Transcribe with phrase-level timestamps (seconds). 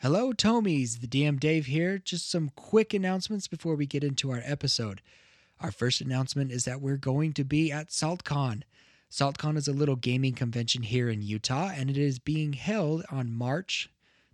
[0.00, 1.00] Hello, Tomies.
[1.00, 1.98] The DM Dave here.
[1.98, 5.02] Just some quick announcements before we get into our episode.
[5.58, 8.62] Our first announcement is that we're going to be at SaltCon.
[9.10, 13.32] SaltCon is a little gaming convention here in Utah, and it is being held on
[13.32, 13.90] March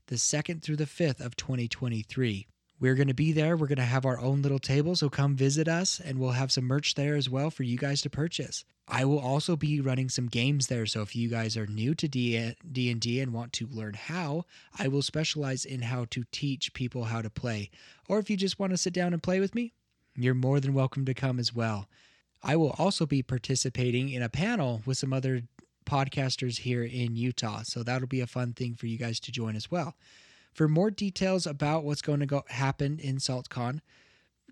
[0.08, 2.46] the 2nd through the 5th of 2023.
[2.80, 3.56] We're going to be there.
[3.56, 6.52] We're going to have our own little table, so come visit us, and we'll have
[6.52, 8.64] some merch there as well for you guys to purchase.
[8.86, 12.06] I will also be running some games there, so if you guys are new to
[12.08, 14.44] D&D and want to learn how,
[14.78, 17.70] I will specialize in how to teach people how to play.
[18.08, 19.72] Or if you just want to sit down and play with me,
[20.16, 21.88] you're more than welcome to come as well.
[22.42, 25.44] I will also be participating in a panel with some other
[25.86, 29.56] podcasters here in Utah, so that'll be a fun thing for you guys to join
[29.56, 29.94] as well.
[30.54, 33.80] For more details about what's going to go happen in SaltCon,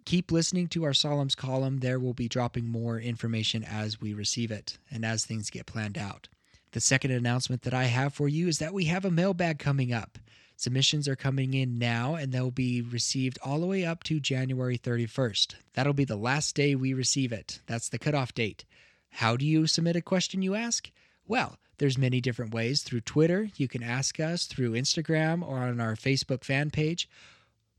[0.05, 1.79] keep listening to our Solemns column.
[1.79, 5.97] There will be dropping more information as we receive it and as things get planned
[5.97, 6.29] out.
[6.73, 9.93] The second announcement that I have for you is that we have a mailbag coming
[9.93, 10.19] up.
[10.57, 14.79] Submissions are coming in now and they'll be received all the way up to January
[14.79, 15.55] 31st.
[15.75, 17.61] That'll be the last day we receive it.
[17.67, 18.65] That's the cutoff date.
[19.11, 20.91] How do you submit a question, you ask?
[21.27, 23.49] Well, there's many different ways through Twitter.
[23.57, 27.09] You can ask us through Instagram or on our Facebook fan page.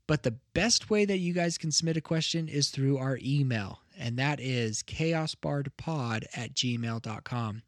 [0.06, 3.80] But the best way that you guys can submit a question is through our email,
[3.98, 7.62] and that is chaosbardpod at gmail.com.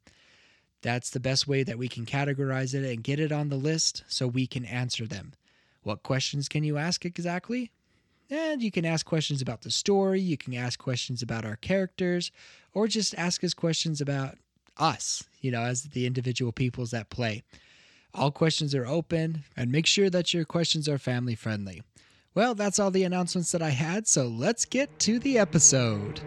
[0.82, 4.04] That's the best way that we can categorize it and get it on the list
[4.06, 5.32] so we can answer them.
[5.82, 7.70] What questions can you ask exactly?
[8.28, 12.32] And you can ask questions about the story, you can ask questions about our characters,
[12.74, 14.36] or just ask us questions about
[14.78, 17.42] us, you know, as the individual peoples that play.
[18.14, 21.82] All questions are open, and make sure that your questions are family friendly.
[22.34, 26.20] Well, that's all the announcements that I had, so let's get to the episode.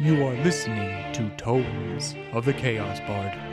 [0.00, 3.49] You are listening to Tomes of the Chaos Bard.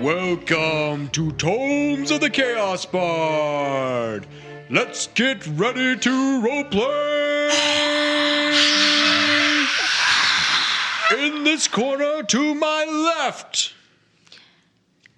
[0.00, 4.26] Welcome to Tomes of the Chaos Bard.
[4.68, 7.50] Let's get ready to roleplay.
[11.18, 13.72] In this corner to my left.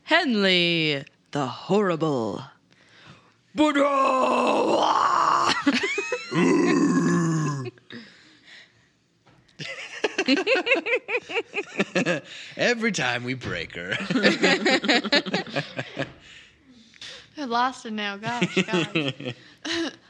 [0.04, 2.44] Henley the Horrible.
[12.56, 13.96] Every time we break her.
[17.36, 18.16] I lost it now.
[18.16, 18.94] Gosh, gosh.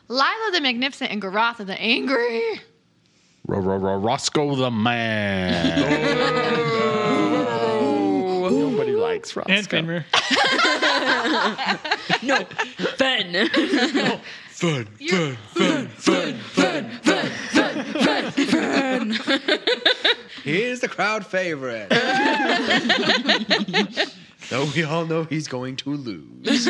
[0.09, 2.43] Lila the Magnificent and Garatha the Angry.
[3.47, 5.83] Roscoe the man.
[7.51, 8.49] Oh.
[8.51, 9.53] Nobody likes Roscoe.
[9.53, 10.05] And Fenrir.
[12.23, 12.45] No,
[12.97, 13.49] Fen.
[14.59, 15.37] Fun, fun,
[15.99, 16.91] fun,
[18.41, 19.69] fun, fun.
[20.43, 21.91] Here's the crowd favorite.
[24.51, 26.67] Though we all know he's going to lose.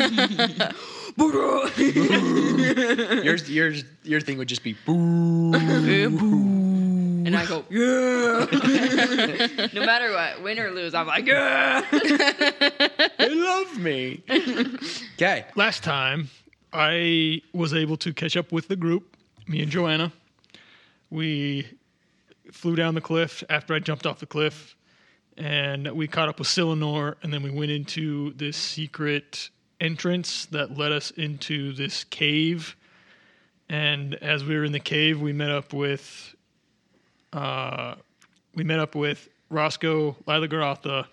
[3.23, 5.53] yours, yours, your thing would just be boo.
[5.53, 8.47] and I go, yeah.
[9.73, 11.85] no matter what, win or lose, I'm like, yeah.
[13.17, 14.23] They love me.
[15.15, 15.45] Okay.
[15.55, 16.29] Last time,
[16.73, 19.15] I was able to catch up with the group,
[19.47, 20.11] me and Joanna.
[21.09, 21.65] We
[22.51, 24.75] flew down the cliff after I jumped off the cliff,
[25.37, 29.49] and we caught up with Silenor, and then we went into this secret
[29.79, 32.75] entrance that led us into this cave.
[33.69, 36.35] And as we were in the cave, we met up with,
[37.31, 37.95] uh,
[38.55, 41.05] we met up with Roscoe, Lila Garatha,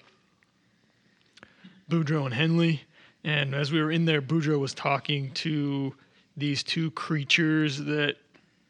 [1.88, 2.82] Boudreaux and Henley.
[3.24, 5.94] And as we were in there, Boudreaux was talking to
[6.36, 8.16] these two creatures that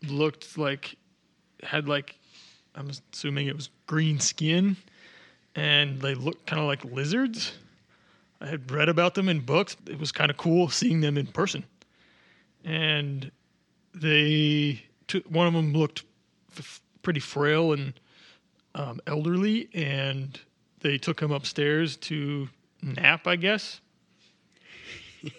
[0.02, 0.96] looked like
[1.62, 2.16] had like
[2.76, 4.76] I'm assuming it was green skin,
[5.54, 7.52] and they looked kind of like lizards.
[8.40, 9.76] I had read about them in books.
[9.88, 11.64] It was kind of cool seeing them in person,
[12.64, 13.30] and
[13.94, 16.04] they took, one of them looked
[16.58, 17.94] f- pretty frail and
[18.74, 20.38] um, elderly, and
[20.80, 22.48] they took him upstairs to
[22.82, 23.80] nap, I guess.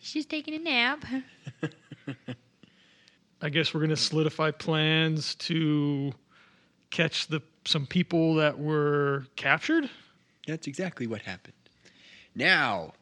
[0.00, 1.04] She's taking a nap.
[3.40, 6.12] I guess we're gonna solidify plans to
[6.94, 9.90] catch the some people that were captured.
[10.46, 11.54] That's exactly what happened.
[12.34, 12.92] Now,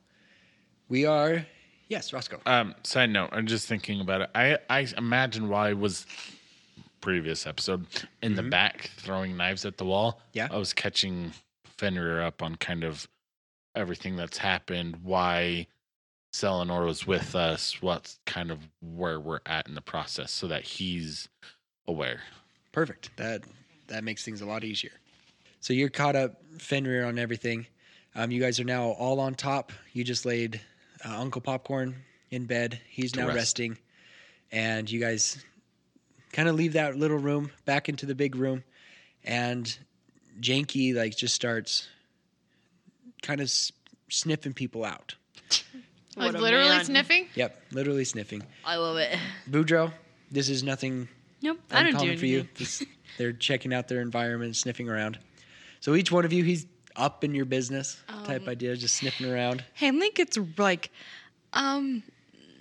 [0.88, 1.44] we are.
[1.88, 2.40] Yes, Roscoe.
[2.46, 4.30] Um, side note, I'm just thinking about it.
[4.34, 6.06] I, I imagine why I was
[7.02, 7.86] previous episode
[8.22, 10.20] in the back throwing knives at the wall.
[10.32, 10.48] Yeah.
[10.50, 11.32] I was catching
[11.76, 13.08] Fenrir up on kind of
[13.74, 15.66] everything that's happened, why
[16.32, 20.62] Selenor was with us, what's kind of where we're at in the process, so that
[20.62, 21.28] he's
[21.86, 22.20] aware.
[22.70, 23.10] Perfect.
[23.16, 23.42] That
[23.88, 24.93] that makes things a lot easier.
[25.61, 27.67] So you're caught up, Fenrir, on everything.
[28.14, 29.73] Um, you guys are now all on top.
[29.93, 30.61] You just laid
[31.05, 31.96] uh, Uncle Popcorn
[32.31, 32.81] in bed.
[32.88, 33.37] He's now rest.
[33.37, 33.79] resting,
[34.50, 35.43] and you guys
[36.32, 38.64] kind of leave that little room back into the big room,
[39.25, 39.76] and
[40.40, 41.88] Janky like just starts
[43.23, 43.73] kind of s-
[44.08, 45.14] sniffing people out.
[46.17, 46.85] Like literally man.
[46.85, 47.28] sniffing.
[47.35, 48.43] Yep, literally sniffing.
[48.64, 49.17] I love it.
[49.50, 49.93] Boudreaux,
[50.31, 51.08] this is nothing
[51.42, 52.48] Nope, I don't do uncommon for you.
[52.54, 52.84] Just-
[53.18, 55.18] they're checking out their environment, sniffing around.
[55.80, 56.66] So each one of you, he's
[56.96, 59.64] up in your business type idea, just sniffing around.
[59.74, 60.90] Henley gets like,
[61.52, 62.02] um,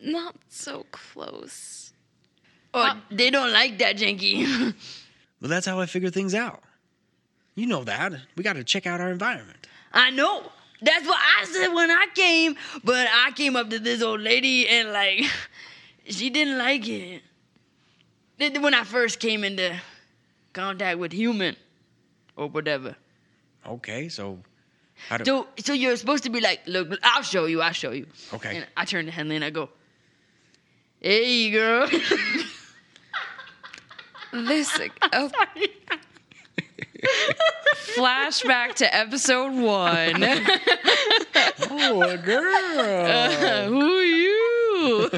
[0.04, 1.94] not so close.
[2.74, 4.74] Oh, they don't like that, Janky.
[5.42, 6.62] Well, that's how I figure things out.
[7.56, 8.14] You know that.
[8.36, 9.66] We got to check out our environment.
[9.92, 10.44] I know.
[10.84, 14.68] That's what I said when I came, but I came up to this old lady
[14.70, 15.24] and like,
[16.08, 17.24] she didn't like it.
[18.42, 19.80] Th- When I first came into
[20.54, 21.56] contact with human
[22.36, 22.96] or whatever.
[23.68, 24.40] Okay, so
[25.08, 27.92] how do So, so you're supposed to be like, look, I'll show you, I'll show
[27.92, 28.08] you.
[28.34, 28.58] Okay.
[28.58, 29.70] And I turn to Henley and I go,
[31.00, 31.88] hey, girl.
[34.34, 34.80] This
[35.14, 35.30] oh,
[37.98, 40.24] flashback to episode one.
[41.74, 43.68] Oh, a girl.
[43.68, 45.10] Who you?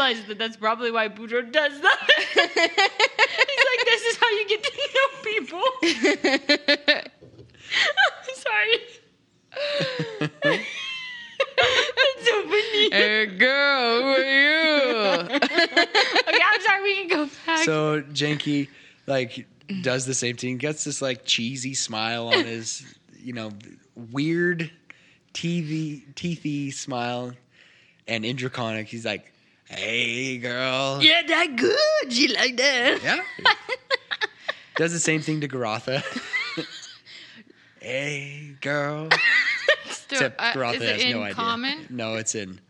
[0.00, 1.98] I just realized that that's probably why Boudreaux does that.
[2.34, 5.62] He's like, this is how you get to know people.
[8.34, 8.78] Sorry.
[11.56, 12.90] that's so funny.
[12.90, 14.92] hey girl, who are you?
[15.30, 16.82] Okay, I'm sorry.
[16.82, 17.64] We can go back.
[17.64, 18.68] so Janky,
[19.06, 19.46] like,
[19.82, 20.56] does the same thing.
[20.58, 22.82] Gets this, like, cheesy smile on his,
[23.22, 23.52] you know,
[24.10, 24.70] weird
[25.34, 27.32] TV, teethy smile.
[28.08, 29.31] And in Draconic, he's like,
[29.74, 30.98] hey, girl.
[31.02, 32.16] yeah, that good.
[32.16, 33.00] You like that.
[33.02, 33.22] Yeah.
[34.76, 36.02] Does the same thing to Garotha.
[37.80, 39.08] hey, girl.
[39.86, 41.34] Still, Except uh, Garotha is it has in no idea.
[41.34, 41.86] common?
[41.90, 42.60] No, it's in,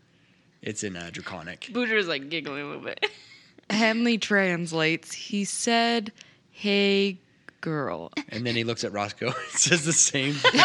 [0.61, 1.69] it's in uh, Draconic.
[1.71, 3.05] Booter's like giggling a little bit.
[3.69, 5.13] Henley translates.
[5.13, 6.11] He said,
[6.51, 7.17] "Hey
[7.61, 10.61] girl." And then he looks at Roscoe and says the same thing.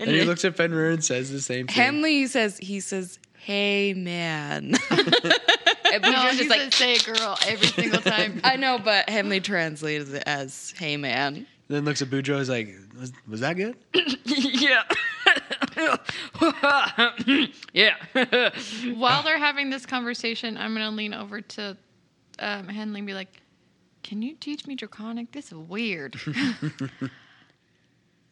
[0.00, 1.74] and he looks at Fenrir and says the same thing.
[1.76, 4.74] Henley says he says, "Hey man."
[5.92, 8.40] And No, Boudreaux's he just says say girl every single time.
[8.44, 12.48] I know, but Henley translated it as "Hey man." then looks at Boudreaux and is
[12.48, 13.76] like, was, was that good?
[14.24, 14.82] yeah.
[17.72, 18.50] yeah.
[18.94, 21.76] While they're having this conversation, I'm gonna lean over to
[22.38, 23.40] um, Henley and be like,
[24.02, 25.32] "Can you teach me Draconic?
[25.32, 26.20] This is weird."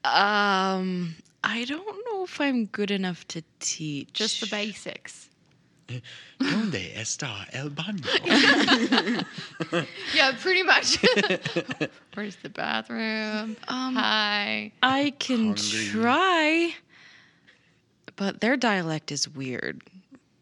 [0.04, 1.14] Um,
[1.44, 4.12] I don't know if I'm good enough to teach.
[4.12, 5.28] Just the basics.
[6.38, 8.04] Donde está el baño?
[10.14, 10.98] Yeah, pretty much.
[12.14, 13.56] Where's the bathroom?
[13.68, 14.72] Um, Hi.
[14.82, 15.86] I can Hungry.
[15.90, 16.74] try,
[18.16, 19.80] but their dialect is weird.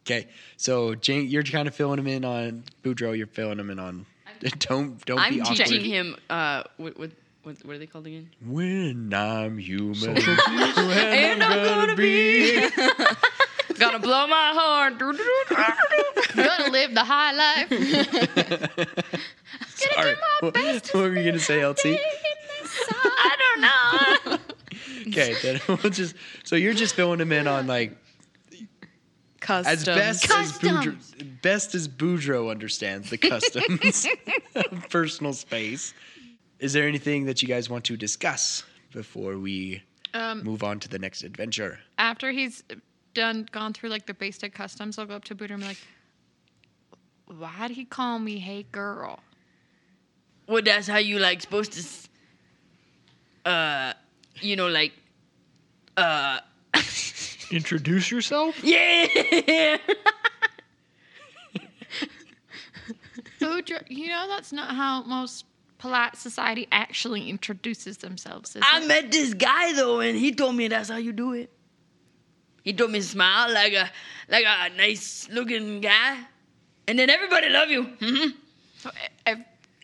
[0.04, 0.26] Okay,
[0.56, 3.16] so Jane, you're kind of filling him in on Boudreaux.
[3.16, 4.06] You're filling him in on.
[4.58, 5.56] Don't don't be I'm awkward.
[5.56, 6.16] teaching him.
[6.28, 7.10] Uh, what, what,
[7.46, 8.28] what, what are they called again?
[8.44, 12.68] When I'm human, And I'm gonna be
[13.78, 14.98] gonna blow my horn.
[14.98, 17.68] Gonna live the high life.
[19.68, 20.16] Sorry.
[20.40, 21.86] What, what were you gonna say, LT?
[22.90, 24.38] I don't know.
[25.08, 26.16] Okay, then we'll just.
[26.42, 27.96] So you're just filling him in on like
[29.38, 29.78] Customs.
[29.78, 31.14] as best as Customs.
[31.14, 34.04] Boudreaux, best as Boudreaux understands the customs
[34.56, 35.94] of personal space.
[36.58, 39.82] Is there anything that you guys want to discuss before we
[40.14, 41.80] Um, move on to the next adventure?
[41.98, 42.62] after he's
[43.14, 45.78] done gone through like the basic customs, I'll go up to Buddha and be like,
[47.26, 49.20] "Why'd he call me hey girl?"
[50.48, 51.80] Well, that's how you like supposed to.
[51.80, 52.08] s-
[53.44, 53.92] Uh,
[54.40, 54.92] you know, like.
[55.96, 56.40] Uh,
[57.50, 58.58] Introduce yourself.
[58.62, 59.06] yeah.
[63.40, 65.44] Buddha, you know that's not how most
[65.78, 68.56] polite society actually introduces themselves.
[68.60, 68.88] I it?
[68.88, 71.50] met this guy though, and he told me that's how you do it.
[72.62, 73.90] He told me to smile like a
[74.28, 76.18] like a nice looking guy,
[76.88, 77.84] and then everybody love you.
[77.84, 78.30] hmm
[78.78, 78.90] So,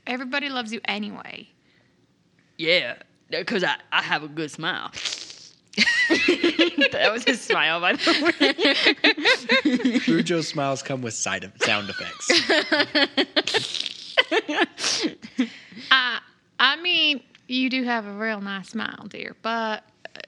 [0.07, 1.49] everybody loves you anyway.
[2.59, 2.97] Yeah,
[3.31, 4.91] because I, I have a good smile.
[6.09, 8.53] that was his smile, by the way.
[10.01, 12.31] Boudreaux smiles come with side of, sound effects.
[15.91, 16.21] I
[16.59, 19.85] I mean, you do have a real nice smile, dear, but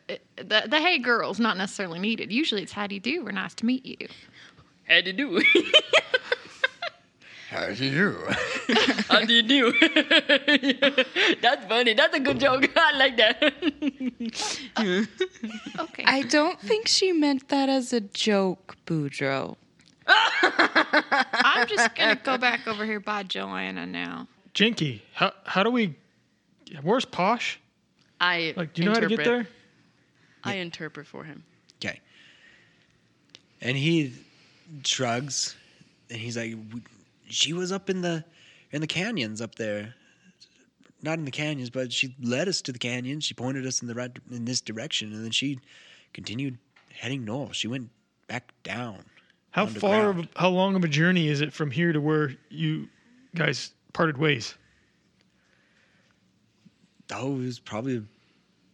[0.08, 2.32] uh, the, the hey girl's not necessarily needed.
[2.32, 4.08] Usually it's how do you do or nice to meet you.
[4.88, 5.42] How do you do.
[7.54, 8.24] How do you?
[8.66, 8.74] do?
[9.08, 9.72] How do you do?
[11.40, 11.94] That's funny.
[11.94, 12.68] That's a good joke.
[12.76, 13.54] I like that.
[15.78, 16.04] Okay.
[16.04, 19.54] I don't think she meant that as a joke, Boudreaux.
[20.08, 24.26] I'm just gonna go back over here by Joanna now.
[24.54, 25.96] Janky, how how do we?
[26.82, 27.60] Where's Posh?
[28.20, 29.48] I Like, do you know how to get there?
[30.44, 31.42] I interpret for him.
[31.78, 32.00] Okay.
[33.60, 34.14] And he
[34.84, 35.56] shrugs,
[36.08, 36.54] and he's like,
[37.28, 38.24] "She was up in the
[38.70, 39.94] in the canyons up there.
[41.02, 43.24] Not in the canyons, but she led us to the canyons.
[43.24, 45.58] She pointed us in the right in this direction, and then she
[46.12, 46.58] continued
[46.92, 47.56] heading north.
[47.56, 47.90] She went
[48.28, 49.04] back down.
[49.50, 50.10] How far?
[50.10, 52.88] Of, how long of a journey is it from here to where you
[53.34, 54.54] guys parted ways?
[57.10, 58.04] Oh, it was probably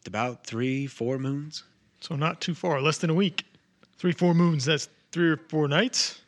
[0.07, 1.63] about three, four moons.
[2.01, 3.45] So not too far, less than a week.
[3.99, 4.65] Three, four moons.
[4.65, 6.21] That's three or four nights,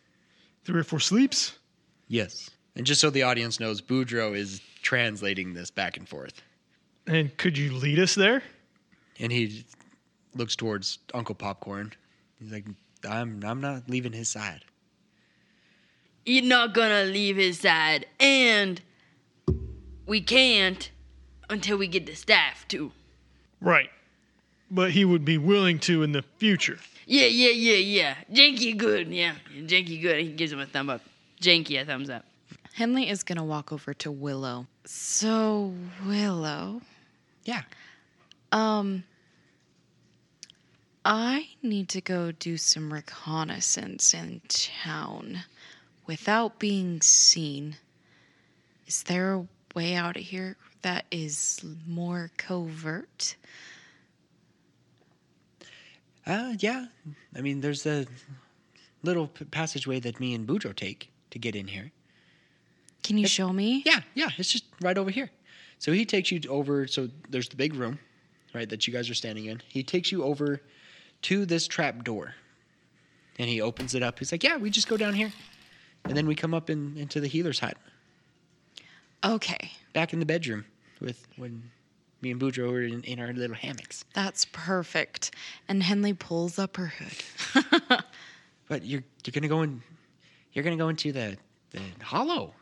[0.64, 1.58] three or four sleeps.
[2.08, 2.50] Yes.
[2.76, 6.42] And just so the audience knows, Boudreaux is translating this back and forth.
[7.06, 8.42] And could you lead us there?
[9.18, 9.64] And he
[10.34, 11.92] looks towards Uncle Popcorn.
[12.38, 12.66] He's like,
[13.08, 14.64] I'm I'm not leaving his side.
[16.24, 18.80] You're not gonna leave his side, and
[20.06, 20.90] we can't
[21.50, 22.92] until we get the staff too.
[23.60, 23.90] Right.
[24.70, 26.78] But he would be willing to in the future.
[27.06, 28.14] Yeah, yeah, yeah, yeah.
[28.32, 29.34] Janky good, yeah.
[29.54, 30.20] Janky good.
[30.20, 31.02] He gives him a thumb up.
[31.40, 32.24] Janky a thumbs up.
[32.72, 34.66] Henley is going to walk over to Willow.
[34.86, 35.74] So,
[36.06, 36.80] Willow,
[37.44, 37.62] Yeah.
[38.50, 39.04] um,
[41.04, 45.44] I need to go do some reconnaissance in town
[46.06, 47.76] without being seen.
[48.86, 53.36] Is there a way out of here that is more covert?
[56.26, 56.86] Uh, yeah.
[57.36, 58.06] I mean, there's a
[59.02, 61.90] little p- passageway that me and Boudreaux take to get in here.
[63.02, 63.82] Can you show me?
[63.84, 64.28] Yeah, yeah.
[64.38, 65.30] It's just right over here.
[65.78, 66.86] So he takes you over.
[66.86, 67.98] So there's the big room,
[68.54, 69.60] right, that you guys are standing in.
[69.66, 70.60] He takes you over
[71.22, 72.34] to this trap door,
[73.38, 74.20] and he opens it up.
[74.20, 75.32] He's like, "Yeah, we just go down here,
[76.04, 77.76] and then we come up in, into the healer's hut,
[79.24, 80.64] Okay, back in the bedroom
[81.00, 81.70] with when
[82.22, 84.04] me and Boudreaux were in, in our little hammocks.
[84.14, 85.32] that's perfect.
[85.68, 88.02] And Henley pulls up her hood.
[88.68, 89.82] But you're you're gonna go in.
[90.54, 91.36] You're gonna go into the
[91.72, 92.54] the hollow.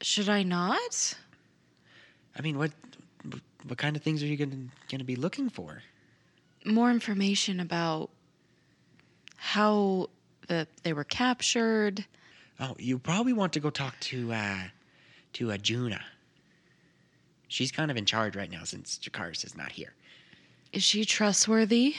[0.00, 1.14] Should I not?
[2.36, 2.72] I mean, what
[3.68, 5.82] what kind of things are you gonna gonna be looking for?
[6.64, 8.10] More information about
[9.36, 10.08] how
[10.48, 12.04] the they were captured.
[12.60, 14.58] Oh, you probably want to go talk to uh
[15.34, 16.00] to uh, Juna.
[17.48, 19.94] She's kind of in charge right now since Jakaris is not here.
[20.72, 21.94] Is she trustworthy?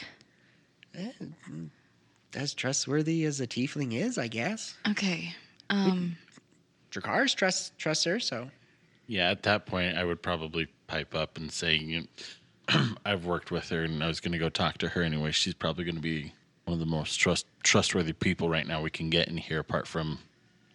[2.34, 4.74] As trustworthy as a tiefling is, I guess.
[4.88, 5.34] Okay.
[5.70, 6.16] Um
[6.92, 8.50] Jakaris trusts trusts her, so
[9.06, 12.06] Yeah, at that point, I would probably pipe up and say, you
[13.04, 15.32] I've worked with her and I was going to go talk to her anyway.
[15.32, 16.32] She's probably going to be
[16.70, 19.88] one of the most trust trustworthy people right now we can get in here, apart
[19.88, 20.20] from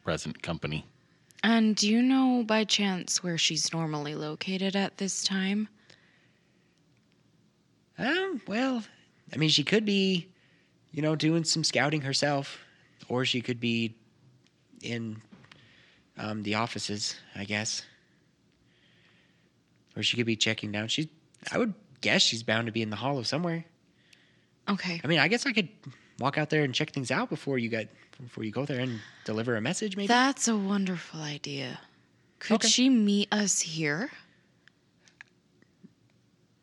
[0.04, 0.86] present company.
[1.42, 5.70] and do you know by chance where she's normally located at this time?
[7.98, 8.84] um, well,
[9.34, 10.28] I mean, she could be,
[10.92, 12.60] you know, doing some scouting herself,
[13.08, 13.96] or she could be
[14.82, 15.22] in
[16.18, 17.84] um, the offices, I guess,
[19.96, 20.90] or she could be checking down.
[20.90, 21.10] She,
[21.54, 23.64] I would guess she's bound to be in the hollow somewhere.
[24.69, 25.00] Okay.
[25.03, 25.69] I mean, I guess I could
[26.19, 27.89] walk out there and check things out before you get
[28.22, 30.07] before you go there and deliver a message, maybe.
[30.07, 31.79] That's a wonderful idea.
[32.39, 32.67] Could Okay.
[32.67, 34.10] she meet us here?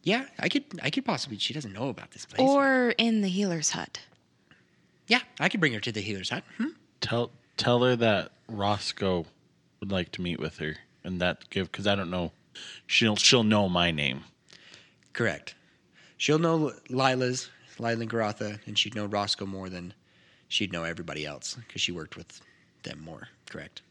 [0.02, 0.64] yeah, I could.
[0.82, 1.38] I could possibly.
[1.38, 2.40] She doesn't know about this place.
[2.48, 4.00] Or in the healer's hut?
[5.06, 6.42] yeah, I could bring her to the healer's hut.
[6.56, 6.68] Hmm?
[7.00, 9.26] Tell tell her that Roscoe
[9.80, 12.32] would like to meet with her, and that give because I don't know.
[12.86, 14.24] She'll she'll know my name.
[15.12, 15.54] Correct.
[16.16, 17.48] She'll know Lila's
[17.82, 19.92] Lila Garatha, and she'd know Roscoe more than
[20.48, 22.40] she'd know everybody else because she worked with
[22.84, 23.28] them more.
[23.50, 23.82] Correct.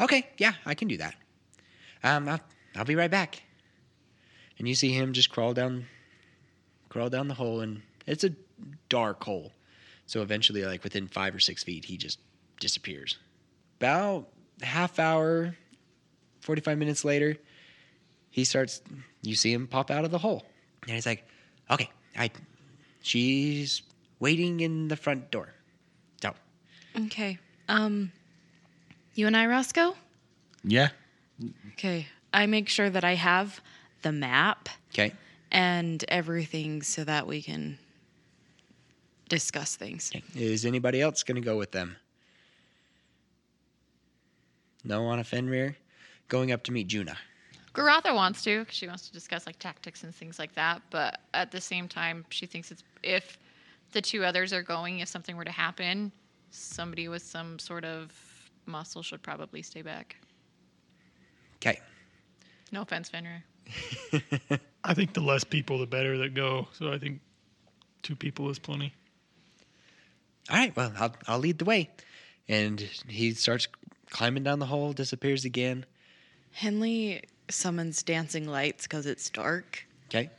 [0.00, 1.14] Okay, yeah, I can do that.
[2.04, 2.40] Um, I'll,
[2.76, 3.42] I'll be right back.
[4.58, 5.86] And you see him just crawl down,
[6.88, 8.32] crawl down the hole, and it's a
[8.88, 9.52] dark hole.
[10.06, 12.18] So eventually, like within five or six feet, he just
[12.60, 13.18] disappears.
[13.80, 14.28] About
[14.62, 15.56] half hour,
[16.40, 17.36] forty-five minutes later,
[18.30, 18.80] he starts.
[19.22, 20.44] You see him pop out of the hole,
[20.82, 21.24] and he's like,
[21.70, 22.30] "Okay, I,
[23.02, 23.82] she's
[24.20, 25.54] waiting in the front door."
[26.22, 26.34] So,
[26.96, 27.38] Okay.
[27.68, 28.12] Um
[29.14, 29.96] you and I, Roscoe?
[30.64, 30.88] Yeah,
[31.72, 32.06] Okay.
[32.32, 33.60] I make sure that I have
[34.02, 35.12] the map okay,
[35.50, 37.78] and everything so that we can
[39.28, 40.10] discuss things.
[40.34, 41.96] Is anybody else going to go with them?
[44.84, 45.76] No, Anna Fenrir.
[46.28, 47.16] Going up to meet Juna.
[47.74, 50.82] Garatha wants to 'cause she wants to discuss like tactics and things like that.
[50.90, 53.38] But at the same time, she thinks it's if
[53.92, 56.12] the two others are going, if something were to happen,
[56.50, 58.12] somebody with some sort of
[58.66, 60.16] muscle should probably stay back.
[61.56, 61.80] Okay.
[62.72, 63.44] No offense, Fenrir.
[64.84, 66.68] I think the less people, the better that go.
[66.72, 67.20] So I think
[68.02, 68.92] two people is plenty.
[70.50, 70.74] All right.
[70.74, 71.90] Well, I'll, I'll lead the way.
[72.48, 73.68] And he starts
[74.10, 75.84] climbing down the hole, disappears again.
[76.52, 79.86] Henley summons dancing lights because it's dark.
[80.08, 80.30] Okay.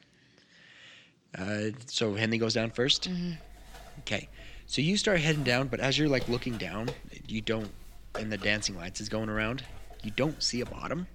[1.37, 3.37] Uh, so Henley goes down 1st
[3.99, 4.29] Okay.
[4.65, 6.89] So you start heading down, but as you're like looking down,
[7.27, 7.71] you don't,
[8.15, 9.63] and the dancing lights is going around,
[10.03, 11.07] you don't see a bottom.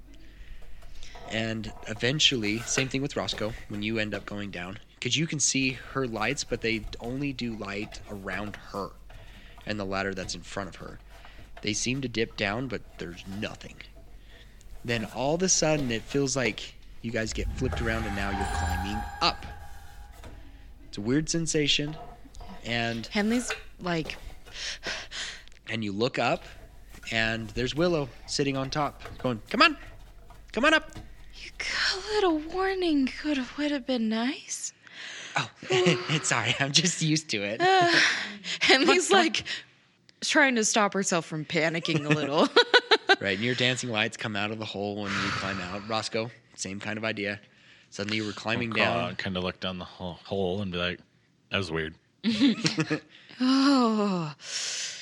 [1.31, 5.41] And eventually, same thing with Roscoe when you end up going down, because you can
[5.41, 8.91] see her lights, but they only do light around her
[9.67, 10.99] and the ladder that's in front of her.
[11.63, 13.77] They seem to dip down, but there's nothing.
[14.85, 18.31] Then all of a sudden, it feels like you guys get flipped around and now
[18.31, 19.47] you're climbing up.
[20.89, 21.97] It's a weird sensation.
[22.65, 24.17] And Henley's like,
[25.69, 26.45] and you look up
[27.13, 29.77] and there's Willow sitting on top going, "Come on.
[30.53, 30.91] Come on up."
[31.45, 33.07] you got a little warning.
[33.07, 34.73] Could have would have been nice.
[35.37, 35.51] Oh,
[36.23, 36.55] sorry.
[36.61, 37.61] I'm just used to it.
[38.61, 39.45] Henley's like
[40.21, 42.49] trying to stop herself from panicking a little.
[43.21, 45.89] right, and your dancing lights come out of the hole when you climb out.
[45.89, 47.41] Roscoe, same kind of idea.
[47.91, 49.15] Suddenly you were climbing down.
[49.17, 50.99] kind of look down the hole, hole and be like,
[51.51, 51.95] "That was weird."
[53.41, 54.35] oh,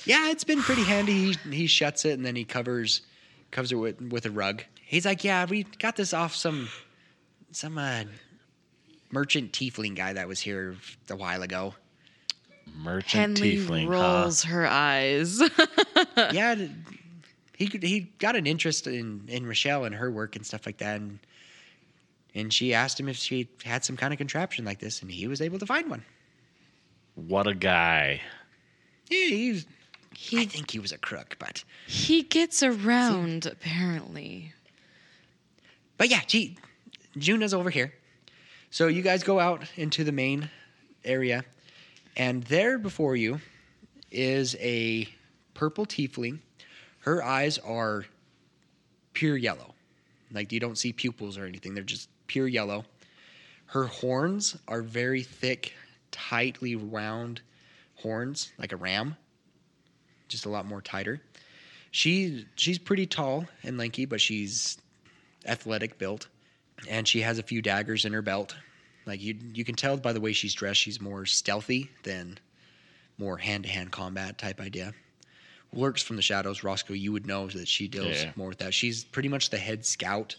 [0.04, 1.32] Yeah, it's been pretty handy.
[1.32, 3.02] He, he shuts it and then he covers
[3.50, 4.64] covers it with, with a rug.
[4.84, 6.68] He's like, "Yeah, we got this off some
[7.50, 8.04] some uh,
[9.10, 10.76] merchant tiefling guy that was here
[11.08, 11.74] a while ago."
[12.76, 15.40] Merchant Henley tiefling, rolls her eyes.
[16.16, 16.70] yeah, th-
[17.62, 20.78] he could- he got an interest in in Rochelle and her work and stuff like
[20.78, 21.18] that, and
[22.34, 25.26] and she asked him if she had some kind of contraption like this, and he
[25.26, 26.04] was able to find one.
[27.14, 28.20] What a guy!
[29.10, 29.66] Yeah, he's.
[30.12, 34.52] I he think he was a crook, but he gets around apparently.
[35.96, 36.56] but yeah, gee,
[37.16, 37.92] Juna's over here.
[38.70, 40.50] So you guys go out into the main
[41.04, 41.44] area,
[42.16, 43.40] and there before you
[44.10, 45.08] is a
[45.54, 46.38] purple tiefling.
[47.02, 48.04] Her eyes are
[49.12, 49.74] pure yellow.
[50.32, 51.74] Like you don't see pupils or anything.
[51.74, 52.84] They're just pure yellow.
[53.66, 55.72] Her horns are very thick,
[56.10, 57.40] tightly round
[57.96, 59.16] horns, like a ram.
[60.28, 61.20] Just a lot more tighter.
[61.90, 64.78] She she's pretty tall and lanky, but she's
[65.44, 66.28] athletic built,
[66.88, 68.54] and she has a few daggers in her belt.
[69.06, 72.38] Like you you can tell by the way she's dressed, she's more stealthy than
[73.18, 74.94] more hand to hand combat type idea.
[75.72, 76.92] Lurks from the shadows, Roscoe.
[76.94, 78.32] You would know that she deals Yeah.
[78.36, 78.74] more with that.
[78.74, 80.36] She's pretty much the head scout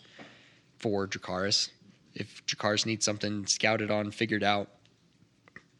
[0.80, 1.70] for Dracaris.
[2.14, 4.70] If Dracaris needs something scouted on, figured out,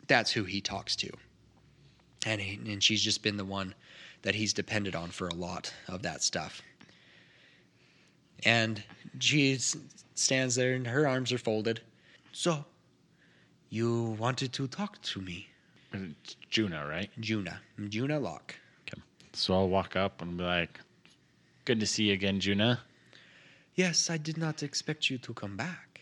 [0.08, 1.12] that's who he talks to.
[2.26, 3.76] And he, and she's just been the one
[4.24, 6.62] that he's depended on for a lot of that stuff.
[8.46, 8.84] And
[9.20, 9.58] she
[10.16, 11.82] stands there and her arms are folded.
[12.32, 12.66] So,
[13.70, 15.48] you wanted to talk to me,
[15.94, 17.12] It's Juno, right?
[17.20, 17.62] Juna.
[17.90, 18.56] Juna Locke.
[19.34, 19.38] Okay.
[19.40, 20.80] So I'll walk up and be like,
[21.66, 22.80] "Good to see you again, Juna."
[23.76, 26.02] Yes, I did not expect you to come back.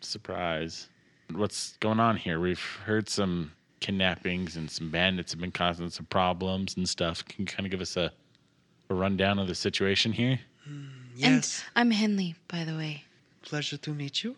[0.00, 0.88] Surprise.
[1.32, 2.38] What's going on here?
[2.38, 7.24] We've heard some kidnappings and some bandits have been causing some problems and stuff.
[7.24, 8.12] Can you kind of give us a,
[8.90, 10.38] a rundown of the situation here?
[10.64, 13.04] Hmm, yes, And I'm Henley, by the way.
[13.42, 14.36] pleasure to meet you.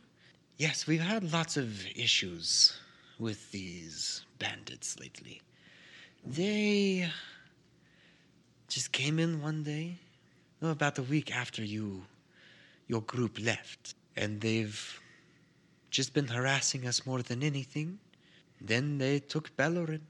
[0.57, 2.79] Yes, we've had lots of issues
[3.19, 5.43] with these bandits lately.
[6.25, 7.11] They
[8.69, 9.97] just came in one day,
[10.63, 12.03] oh, about a week after you,
[12.87, 15.01] your group left, and they've
[15.91, 17.99] just been harassing us more than anything.
[18.61, 20.03] Then they took Bellorin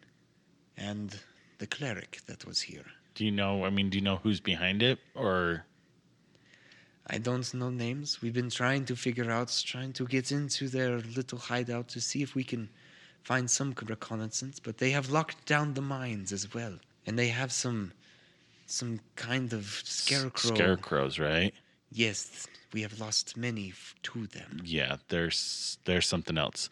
[0.77, 1.19] and
[1.59, 2.87] the cleric that was here.
[3.15, 3.65] Do you know?
[3.65, 5.65] I mean, do you know who's behind it, or
[7.11, 8.21] I don't know names.
[8.21, 12.23] We've been trying to figure out, trying to get into their little hideout to see
[12.23, 12.69] if we can
[13.23, 14.61] find some reconnaissance.
[14.61, 17.93] But they have locked down the mines as well, and they have some,
[18.69, 20.55] some kind of scarecrow.
[20.55, 21.19] scarecrows?
[21.19, 21.53] Right?
[21.91, 24.61] Yes, we have lost many f- to them.
[24.65, 24.97] Yeah.
[25.09, 26.69] There's there's something else.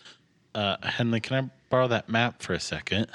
[0.54, 3.08] Uh, Henley, can I borrow that map for a second?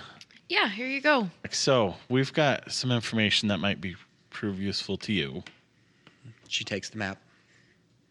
[0.50, 1.30] Yeah, here you go.
[1.50, 3.96] So we've got some information that might be
[4.30, 5.44] prove useful to you.
[6.48, 7.22] She takes the map.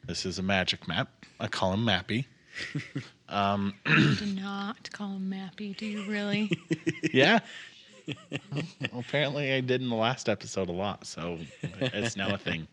[0.07, 1.27] This is a magic map.
[1.39, 2.25] I call him Mappy.
[3.29, 5.77] Do not call him Mappy.
[5.77, 6.51] Do you really?
[7.13, 7.41] Yeah.
[8.53, 8.63] Well,
[8.99, 11.39] apparently, I did in the last episode a lot, so
[11.81, 12.67] it's now a thing.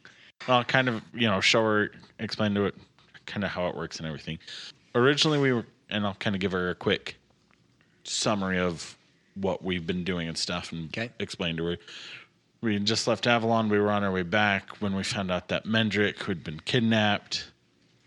[0.48, 2.76] I'll kind of, you know, show her, explain to it,
[3.26, 4.40] kind of how it works and everything.
[4.96, 7.18] Originally, we were, and I'll kind of give her a quick
[8.04, 8.98] summary of
[9.36, 11.12] what we've been doing and stuff, and Okay.
[11.20, 11.78] explain to her.
[12.62, 13.70] We just left Avalon.
[13.70, 16.60] We were on our way back when we found out that Mendrick who had been
[16.60, 17.52] kidnapped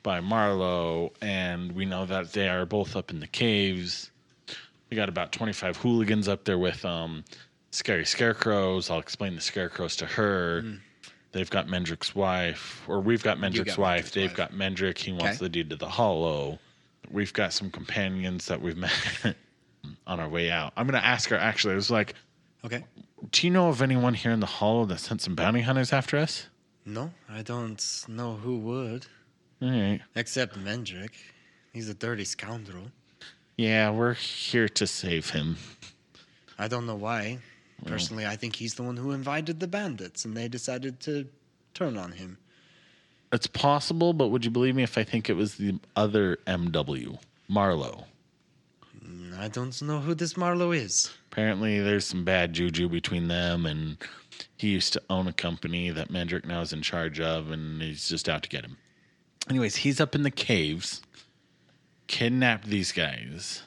[0.02, 4.09] by Marlowe, and we know that they are both up in the caves.
[4.90, 7.24] We got about 25 hooligans up there with um,
[7.70, 8.90] scary scarecrows.
[8.90, 10.64] I'll explain the scarecrows to her.
[11.32, 14.06] They've got Mendrick's wife, or we've got Mendrick's got wife.
[14.06, 14.36] Mendrick's They've wife.
[14.36, 14.98] got Mendrick.
[14.98, 15.44] He wants Okay.
[15.44, 16.58] the deed to the hollow.
[17.08, 18.92] We've got some companions that we've met
[20.08, 20.72] on our way out.
[20.76, 21.72] I'm going to ask her actually.
[21.72, 22.14] I was like,
[22.64, 22.84] Okay.
[23.30, 26.16] do you know of anyone here in the hollow that sent some bounty hunters after
[26.16, 26.48] us?
[26.84, 29.06] No, I don't know who would,
[29.62, 30.00] All right.
[30.16, 31.12] except Mendrick.
[31.72, 32.90] He's a dirty scoundrel.
[33.60, 35.58] Yeah, we're here to save him.
[36.58, 37.40] I don't know why.
[37.84, 41.26] Personally, I think he's the one who invited the bandits, and they decided to
[41.74, 42.38] turn on him.
[43.34, 47.18] It's possible, but would you believe me if I think it was the other MW,
[47.48, 48.06] Marlowe?
[49.04, 51.10] Mm, I don't know who this Marlowe is.
[51.30, 53.98] Apparently, there's some bad juju between them, and
[54.56, 58.08] he used to own a company that Mendrick now is in charge of, and he's
[58.08, 58.78] just out to get him.
[59.50, 61.02] Anyways, he's up in the caves,
[62.10, 63.62] kidnapped these guys,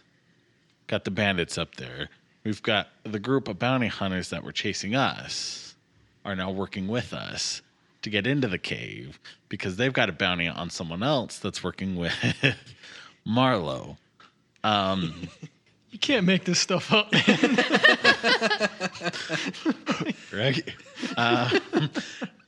[0.88, 2.10] got the bandits up there.
[2.44, 5.76] We've got the group of bounty hunters that were chasing us
[6.26, 7.62] are now working with us
[8.02, 11.96] to get into the cave because they've got a bounty on someone else that's working
[11.96, 12.14] with
[13.26, 13.98] Marlowe.
[15.92, 17.56] You can't make this stuff up, man.
[20.34, 20.76] right?
[21.16, 21.60] Uh,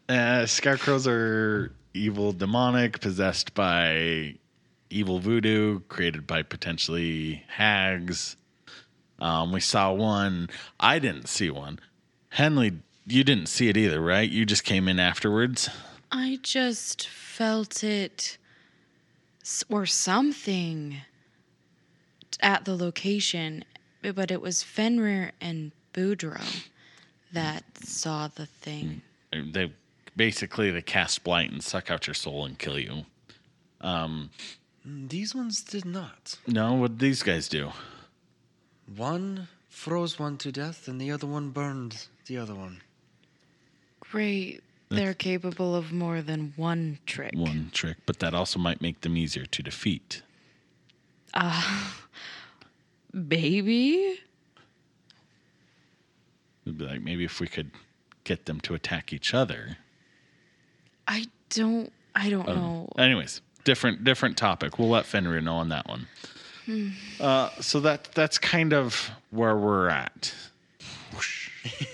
[0.09, 4.33] uh, scarecrows are evil, demonic, possessed by
[4.95, 8.37] evil voodoo, created by potentially hags.
[9.19, 10.49] Um, we saw one.
[10.79, 11.79] I didn't see one.
[12.29, 14.29] Henley, you didn't see it either, right?
[14.29, 15.69] You just came in afterwards.
[16.11, 18.37] I just felt it
[19.69, 20.97] or something
[22.41, 23.63] at the location,
[24.01, 26.65] but it was Fenrir and Boudreaux
[27.33, 29.01] that saw the thing.
[29.31, 29.71] They
[30.15, 33.05] basically they cast blight and suck out your soul and kill you.
[33.83, 34.29] Mm,
[34.85, 36.37] These ones did not.
[36.45, 37.71] No, what these guys do?
[38.95, 42.81] One froze one to death, and the other one burned the other one.
[43.99, 44.61] Great.
[44.89, 47.33] They're capable of more than one trick.
[47.35, 50.21] One trick, but that also might make them easier to defeat.
[51.33, 52.01] Ah.
[53.27, 54.19] Baby?
[56.65, 57.71] It'd be like maybe if we could
[58.23, 59.77] get them to attack each other.
[61.07, 62.53] I don't I don't Oh.
[62.55, 62.89] know.
[62.97, 64.79] Anyways, different different topic.
[64.79, 66.07] We'll let Fenrir know on that one.
[67.19, 70.33] Uh, so that that's kind of where we're at.
[71.13, 71.49] Whoosh.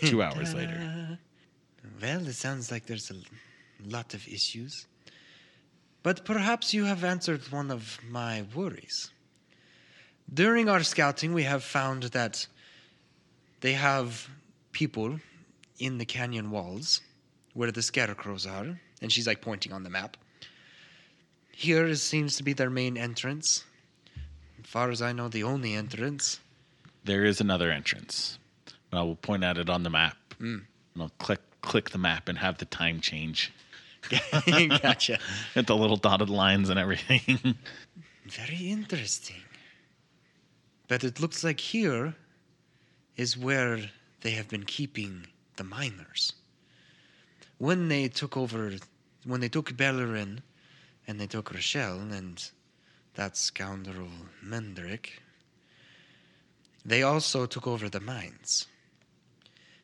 [0.05, 1.17] Two hours later.
[2.01, 3.15] Well, it sounds like there's a
[3.89, 4.87] lot of issues.
[6.03, 9.11] But perhaps you have answered one of my worries.
[10.33, 12.47] During our scouting, we have found that
[13.59, 14.27] they have
[14.71, 15.19] people
[15.77, 17.01] in the canyon walls
[17.53, 18.79] where the scarecrows are.
[19.01, 20.17] And she's like pointing on the map.
[21.51, 23.63] Here is, seems to be their main entrance.
[24.59, 26.39] As far as I know, the only entrance.
[27.03, 28.39] There is another entrance.
[28.93, 30.17] I will point at it on the map.
[30.37, 30.59] Hmm.
[30.93, 33.51] And I'll click click the map and have the time change.
[34.81, 35.19] gotcha.
[35.55, 37.55] At the little dotted lines and everything.
[38.25, 39.43] Very interesting.
[40.87, 42.15] But it looks like here
[43.15, 43.79] is where
[44.21, 46.33] they have been keeping the miners.
[47.59, 48.73] When they took over,
[49.23, 50.41] when they took Bellerin
[51.07, 52.51] and they took Rochelle and
[53.15, 54.09] that scoundrel
[54.43, 55.09] Mendrick,
[56.85, 58.67] they also took over the mines.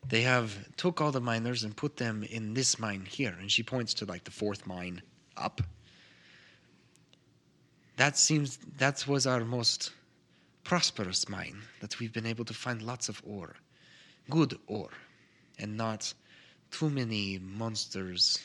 [0.08, 3.62] They have took all the miners and put them in this mine here, and she
[3.62, 5.02] points to like the fourth mine
[5.36, 5.60] up
[7.98, 9.90] that seems that was our most
[10.64, 13.56] prosperous mine that we've been able to find lots of ore
[14.30, 14.92] good ore
[15.58, 16.14] and not
[16.70, 18.38] too many monsters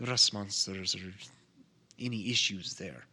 [0.00, 1.12] rust monsters or
[1.98, 3.04] any issues there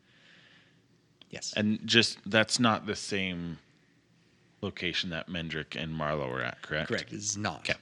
[1.29, 3.57] yes and just that's not the same
[4.63, 6.87] location that Mendrick and Marlowe were at, correct?
[6.87, 7.11] Correct.
[7.13, 7.59] It's not.
[7.69, 7.73] Okay.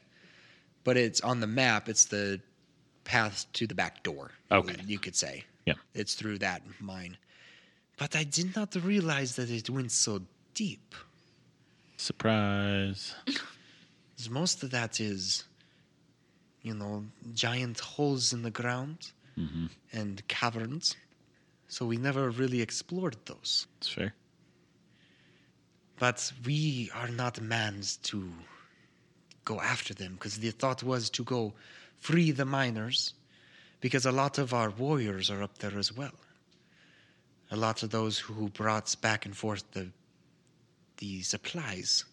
[0.83, 1.87] But it's on the map.
[1.87, 2.41] It's the
[3.03, 4.31] path to the back door.
[4.51, 4.75] Okay.
[4.85, 5.43] You could say.
[5.65, 5.75] Yeah.
[5.93, 7.17] It's through that mine.
[7.97, 10.21] but i did not realize that it went so
[10.55, 10.95] deep
[11.97, 13.13] Surprise.
[14.29, 15.43] most of that is
[16.63, 19.11] you know giant holes in the ground
[19.41, 19.65] Mm-hmm.
[19.93, 20.95] and caverns
[21.71, 23.65] so we never really explored those.
[23.77, 24.13] It's fair.
[25.97, 28.29] But we are not mans to
[29.45, 31.53] go after them because the thought was to go
[31.97, 33.13] free the miners
[33.79, 36.11] because a lot of our warriors are up there as well.
[37.51, 39.87] A lot of those who brought back and forth the
[40.97, 42.03] the supplies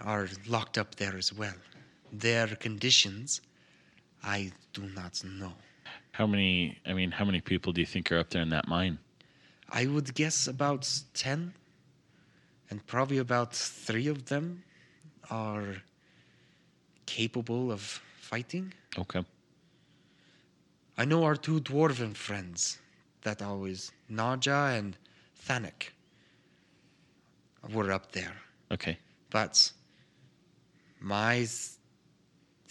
[0.00, 1.54] are locked up there as well.
[2.12, 3.40] Their conditions,
[4.24, 5.52] I do not know.
[6.12, 6.78] How many?
[6.86, 8.98] I mean, how many people do you think are up there in that mine?
[9.68, 11.54] I would guess about 10,
[12.70, 14.62] and probably about three of them
[15.30, 15.82] are
[17.06, 17.80] capable of
[18.20, 18.74] fighting.
[18.98, 19.24] Okay.
[20.98, 22.78] I know our two dwarven friends
[23.22, 24.96] that always, Naja and
[25.46, 25.90] Thanek
[27.72, 28.36] were up there.
[28.70, 28.98] Okay.
[29.30, 29.72] But
[31.00, 31.46] my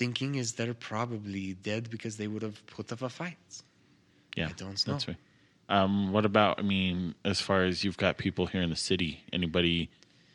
[0.01, 3.37] thinking is they're probably dead because they would have put up a fight.
[4.35, 4.47] Yeah.
[4.47, 4.93] I don't know.
[4.93, 5.17] That's right.
[5.69, 6.57] Um, what about?
[6.57, 9.91] I mean, as far as you've got people here in the city, anybody?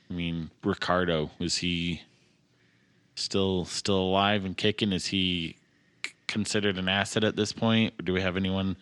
[0.09, 2.03] I mean, Ricardo is he
[3.17, 4.93] still still alive and kicking?
[4.93, 5.57] Is he
[6.05, 8.05] c- considered an asset at this point?
[8.05, 8.77] Do we have anyone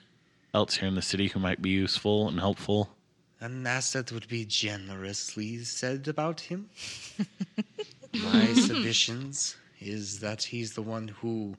[0.52, 2.90] else here in the city who might be useful and helpful?
[3.40, 6.68] An asset would be generously said about him.
[8.22, 11.56] My suspicions is that he's the one who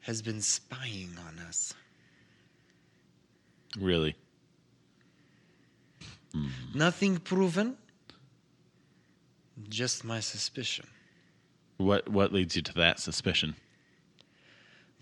[0.00, 1.74] has been spying on us.
[3.78, 4.14] Really?
[6.32, 6.48] Hmm.
[6.74, 7.76] Nothing proven,
[9.68, 10.86] just my suspicion.
[11.78, 13.56] What what leads you to that suspicion?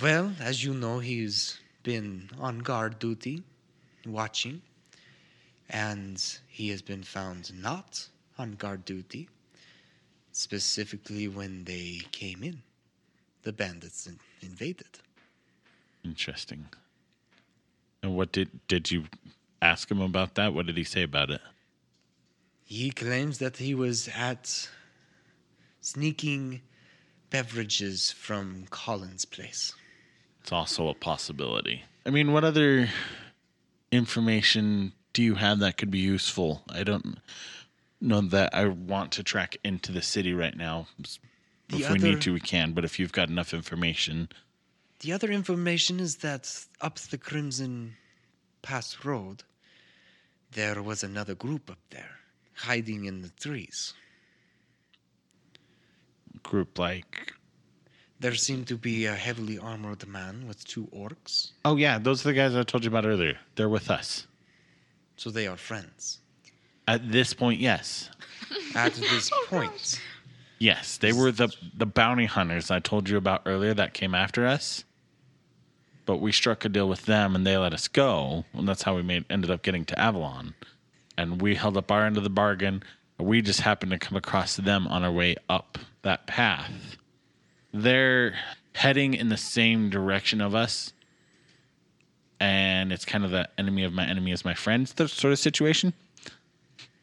[0.00, 3.42] Well, as you know, he's been on guard duty,
[4.06, 4.62] watching,
[5.68, 9.28] and he has been found not on guard duty,
[10.40, 12.62] specifically when they came in.
[13.42, 14.98] The bandits in- invaded.
[16.04, 16.66] Interesting.
[18.02, 19.04] And what did did you
[19.60, 20.54] ask him about that?
[20.54, 21.40] What did he say about it?
[22.64, 24.68] He claims that he was at
[25.80, 26.62] sneaking
[27.30, 29.74] beverages from Colin's place.
[30.40, 31.84] It's also a possibility.
[32.06, 32.88] I mean, what other
[33.92, 36.62] information do you have that could be useful?
[36.68, 37.18] I don't
[38.00, 40.86] know that I want to track into the city right now.
[41.68, 42.72] The if we need to, we can.
[42.72, 44.28] But if you've got enough information,
[45.00, 47.96] The other information is that up the Crimson
[48.62, 49.44] Pass Road,
[50.52, 52.16] there was another group up there,
[52.54, 53.94] hiding in the trees.
[56.42, 57.32] group like
[58.18, 62.30] There seemed to be a heavily armored man with two orcs, oh yeah, those are
[62.30, 63.38] the guys I told you about earlier.
[63.54, 64.26] They're with us
[65.20, 66.18] so they are friends.
[66.90, 67.60] At this point.
[67.60, 68.10] Yes,
[68.74, 70.00] At this oh, point,
[70.58, 74.46] yes, they were the the bounty hunters I told you about earlier that came after
[74.46, 74.84] us.
[76.06, 78.96] But we struck a deal with them, and they let us go, and that's how
[78.96, 80.54] we made ended up getting to Avalon.
[81.16, 82.82] And we held up our end of the bargain.
[83.18, 86.96] We just happened to come across them on our way up that path.
[87.72, 88.34] They're
[88.74, 90.92] heading in the same direction of us,
[92.40, 95.92] and it's kind of the enemy of my enemy is my friend sort of situation.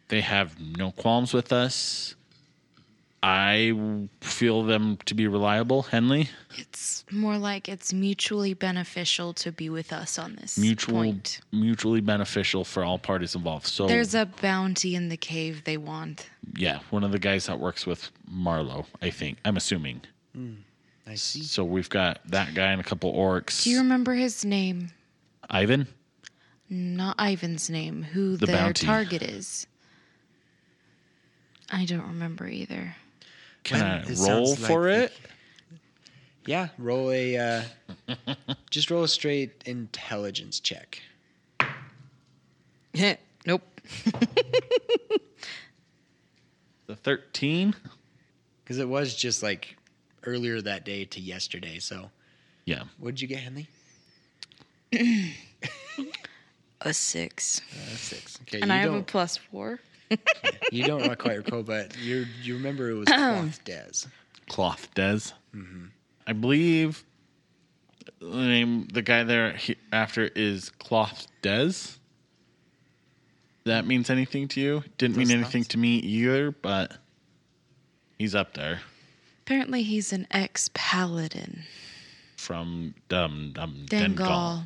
[0.09, 2.15] They have no qualms with us.
[3.23, 3.73] I
[4.21, 6.29] feel them to be reliable, Henley.
[6.57, 11.41] It's more like it's mutually beneficial to be with us on this Mutual, point.
[11.51, 13.65] mutually beneficial for all parties involved.
[13.65, 16.29] So There's a bounty in the cave they want.
[16.55, 19.39] yeah, one of the guys that works with Marlowe, I think.
[19.43, 20.01] I'm assuming.
[20.33, 20.53] Hmm,
[21.07, 21.41] I see.
[21.43, 23.63] So we've got that guy and a couple orcs.
[23.63, 24.91] Do you remember his name?
[25.49, 25.87] Ivan?
[26.69, 28.03] Not Ivan's name.
[28.03, 28.85] Who The their bounty.
[28.85, 29.65] target is?
[31.71, 32.95] I don't remember either.
[33.63, 34.15] Can When I it roll
[34.47, 35.13] sounds like for the- it?
[36.45, 37.63] Yeah, roll a uh,
[38.69, 41.01] just roll a straight intelligence check.
[43.45, 43.61] nope.
[46.87, 47.75] The 13?
[48.63, 49.75] Because it was just like
[50.23, 51.79] earlier that day to yesterday.
[51.79, 52.09] So
[52.63, 52.83] Yeah.
[52.97, 53.67] what did you get, Henley?
[56.81, 57.59] A six.
[57.73, 58.39] Uh, six.
[58.43, 59.81] Okay, And you I have a plus four.
[60.71, 64.07] you don't quite recall, but you you remember it was cloth des.
[64.49, 65.19] Cloth Des.
[65.53, 65.85] Mm-hmm.
[66.25, 67.03] I believe
[68.19, 71.71] the name, the guy there he, after is Cloth Des.
[73.65, 74.83] That means anything to you?
[74.97, 75.69] Didn't mean anything not.
[75.71, 76.93] to me either, but
[78.17, 78.79] he's up there
[79.41, 81.63] Apparently, he's an ex paladin.
[82.37, 84.15] from Dum Dum Dengal.
[84.25, 84.63] Dengal.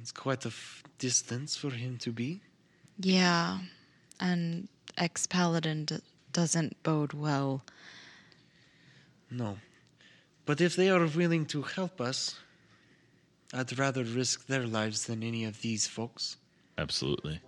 [0.00, 2.40] It's quite a f- distance for him to be.
[3.02, 3.58] Yeah.
[4.20, 5.98] And ex paladin d-
[6.32, 7.62] doesn't bode well.
[9.30, 9.58] No.
[10.46, 12.38] But if they are willing to help us,
[13.52, 16.36] I'd rather risk their lives than any of these folks.
[16.78, 17.40] Absolutely.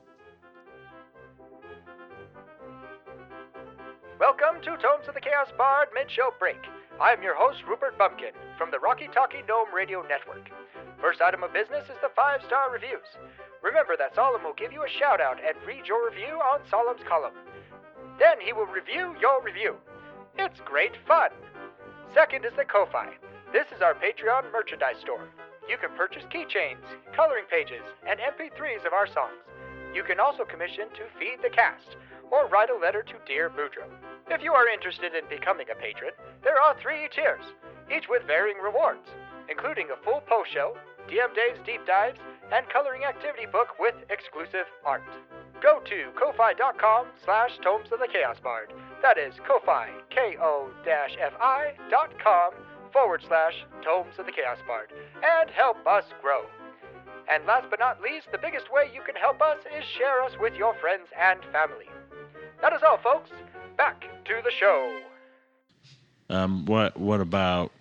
[4.18, 6.58] Welcome to Tomes of the Chaos Bard mid-show break.
[7.00, 10.48] I'm your host, Rupert Bumpkin, from the Rocky Talkie Gnome Radio Network.
[11.00, 13.06] First item of business is the five-star reviews.
[13.64, 17.32] Remember that Solemn will give you a shout-out and read your review on Solemn's column.
[18.20, 19.80] Then he will review your review.
[20.36, 21.32] It's great fun.
[22.12, 23.16] Second is the Ko-Fi.
[23.56, 25.32] This is our Patreon merchandise store.
[25.64, 26.84] You can purchase keychains,
[27.16, 29.40] coloring pages, and MP3s of our songs.
[29.96, 31.96] You can also commission to feed the cast
[32.28, 33.88] or write a letter to Dear Boudreaux.
[34.28, 36.12] If you are interested in becoming a patron,
[36.44, 37.48] there are three tiers,
[37.88, 39.08] each with varying rewards,
[39.48, 40.76] including a full post show,
[41.08, 42.20] DM Dave's deep dives,
[42.52, 45.02] and coloring activity book with exclusive art.
[45.62, 48.72] Go to ko-fi.com slash tomes of the chaos bard.
[49.02, 52.52] That is ko-fi, K-O-F-I dot com
[52.92, 56.42] forward slash tomes of the chaos bard, and help us grow.
[57.32, 60.32] And last but not least, the biggest way you can help us is share us
[60.38, 61.88] with your friends and family.
[62.60, 63.30] That is all, folks.
[63.76, 65.00] Back to the show.
[66.30, 67.72] Um, what what about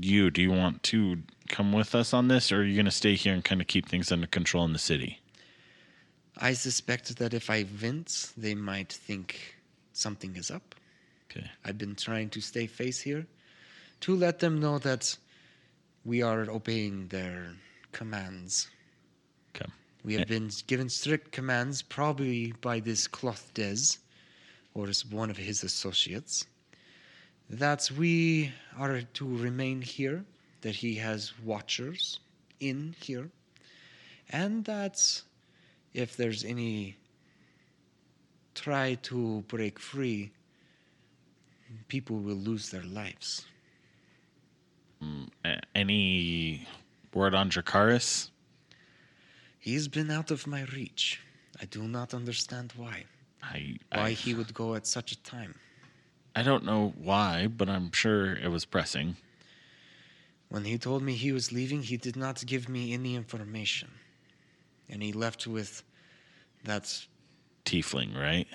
[0.00, 0.30] you?
[0.30, 3.14] Do you want to come with us on this, or are you going to stay
[3.14, 5.20] here and kind of keep things under control in the city?
[6.38, 9.56] I suspect that if I vent, they might think
[9.92, 10.74] something is up.
[11.30, 11.50] Okay.
[11.64, 13.26] I've been trying to stay face here
[14.00, 15.16] to let them know that
[16.04, 17.52] we are obeying their
[17.92, 18.68] commands.
[19.54, 19.70] Okay.
[20.04, 23.98] We have been given strict commands, probably by this Cloth Des,
[24.74, 26.46] or one of his associates,
[27.52, 30.24] that we are to remain here,
[30.62, 32.18] that he has watchers
[32.60, 33.28] in here,
[34.30, 35.22] and that
[35.92, 36.96] if there's any
[38.54, 40.30] try to break free,
[41.88, 43.44] people will lose their lives.
[45.02, 46.66] Mm, a- any
[47.12, 48.30] word on Dracaris?
[49.58, 51.20] He's been out of my reach.
[51.60, 53.04] I do not understand why.
[53.42, 55.54] I Why I, he would go at such a time.
[56.34, 59.16] I don't know why, but I'm sure it was pressing.
[60.48, 63.90] When he told me he was leaving, he did not give me any information.
[64.88, 65.82] And he left with
[66.64, 67.06] that.
[67.64, 68.46] Tiefling, right?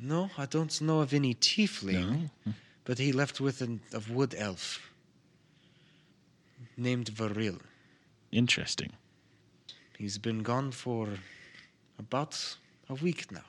[0.00, 2.52] No, I don't know of any tiefling, No?
[2.84, 4.90] but he left with an, a wood elf
[6.76, 7.60] named Varil.
[8.32, 8.92] Interesting.
[9.98, 11.08] He's been gone for
[11.98, 12.56] about
[12.88, 13.44] a week now.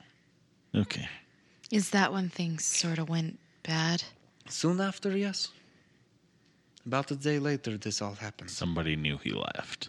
[0.74, 1.08] Okay.
[1.72, 4.04] Is that when things sort of went bad?
[4.46, 5.48] Soon after, yes.
[6.84, 8.50] About a day later, this all happened.
[8.50, 9.88] Somebody knew he left.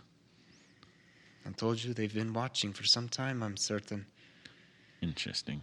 [1.46, 4.06] I told you they've been watching for some time, I'm certain.
[5.02, 5.62] Interesting.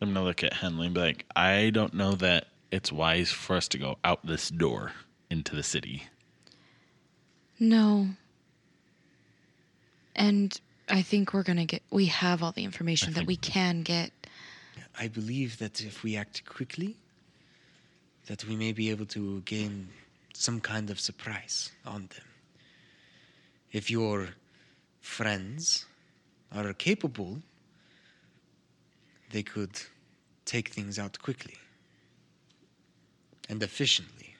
[0.00, 3.54] I'm gonna look at Henley and be like, I don't know that it's wise for
[3.54, 4.90] us to go out this door
[5.30, 6.08] into the city.
[7.60, 8.08] No.
[10.16, 13.36] And I think we're going to get, we have all the information that think- we
[13.36, 14.10] can get.
[14.98, 16.96] I believe that if we act quickly,
[18.26, 19.88] that we may be able to gain
[20.34, 22.26] some kind of surprise on them.
[23.72, 24.28] If your
[25.00, 25.86] friends
[26.54, 27.42] are capable,
[29.30, 29.80] they could
[30.44, 31.56] take things out quickly
[33.48, 34.34] and efficiently.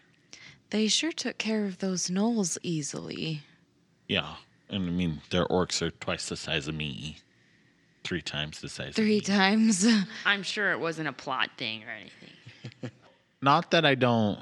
[0.70, 3.42] They sure took care of those gnolls easily.
[4.06, 4.34] Yeah.
[4.70, 7.16] And I mean, their orcs are twice the size of me.
[8.04, 9.86] Three times the size Three of times.
[10.24, 12.90] I'm sure it wasn't a plot thing or anything.
[13.42, 14.38] Not that I don't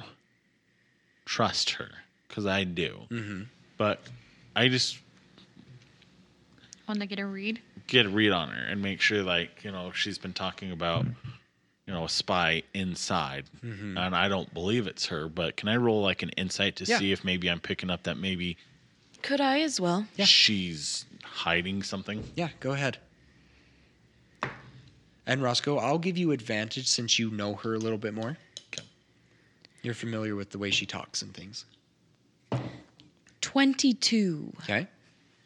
[1.25, 1.91] trust her,
[2.29, 3.01] because I do.
[3.11, 3.43] Mm-hmm.
[3.77, 4.01] But
[4.55, 4.99] I just
[6.89, 7.61] Want to get a read?
[7.89, 11.05] get a read on her and make sure, like, you know, she's been talking about,
[11.87, 13.45] you know, a spy inside.
[13.63, 16.99] And I don't believe it's her, but can I roll like an insight to Yeah.
[16.99, 18.57] see if maybe I'm picking up that maybe
[19.23, 20.07] Could I as well?
[20.17, 20.25] Yeah.
[20.27, 22.23] She's hiding something?
[22.37, 22.99] Yeah, go ahead.
[25.27, 28.37] And Roscoe, I'll give you advantage since you know her a little bit more.
[28.73, 28.87] Okay.
[29.83, 31.65] You're familiar with the way she talks and things.
[33.41, 34.53] 22.
[34.63, 34.87] Okay.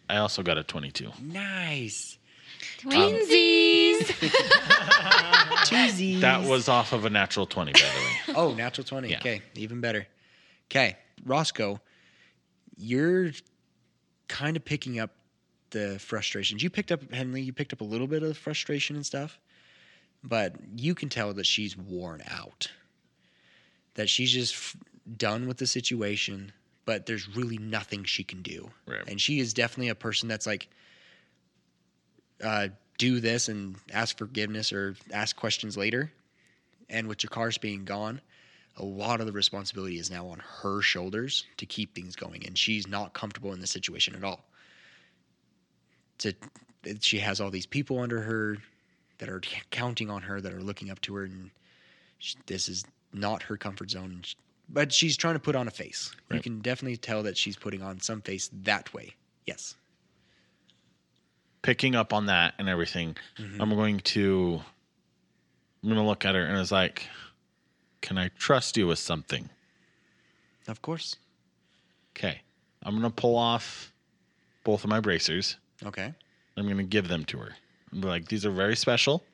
[0.09, 1.11] I also got a 22.
[1.23, 2.19] Nice.
[2.79, 4.01] Twinsies!
[4.23, 4.29] Um,
[5.67, 6.21] Twosies.
[6.21, 8.35] That was off of a natural 20, by the way.
[8.37, 9.11] Oh, natural 20.
[9.11, 9.19] Yeah.
[9.19, 10.07] Okay, even better.
[10.71, 11.81] Okay, Roscoe,
[12.77, 13.33] you're
[14.29, 15.11] kind of picking up
[15.71, 16.63] the frustrations.
[16.63, 19.39] You picked up, Henley, you picked up a little bit of frustration and stuff,
[20.23, 22.71] but you can tell that she's worn out.
[23.95, 24.77] That she's just f-
[25.17, 26.53] done with the situation,
[26.85, 28.71] but there's really nothing she can do.
[28.87, 29.07] Right.
[29.09, 30.69] And she is definitely a person that's like,
[32.43, 32.69] uh,
[32.99, 36.13] do this and ask forgiveness or ask questions later.
[36.89, 38.21] And with your cars being gone,
[38.77, 42.57] a lot of the responsibility is now on her shoulders to keep things going, and
[42.57, 44.45] she's not comfortable in the situation at all.
[46.19, 46.35] To
[47.01, 48.59] she has all these people under her
[49.21, 49.41] that are
[49.71, 51.51] counting on her, that are looking up to her, and
[52.19, 54.23] she, this is not her comfort zone.
[54.69, 56.13] But she's trying to put on a face.
[56.31, 59.15] You can definitely tell that she's putting on some face that way.
[59.47, 59.75] Yes.
[61.63, 63.61] Picking up on that and everything, mm-hmm.
[63.61, 64.61] I'm going to
[65.83, 67.09] I'm gonna look at her and I was like,
[68.01, 69.49] Can I trust you with something?
[70.69, 71.17] Of course.
[72.17, 72.41] Okay.
[72.83, 73.93] I'm gonna pull off
[74.63, 75.57] both of my bracers.
[75.85, 76.15] Okay.
[76.57, 77.57] I'm gonna give them to her.
[77.93, 79.25] Like, these are very special.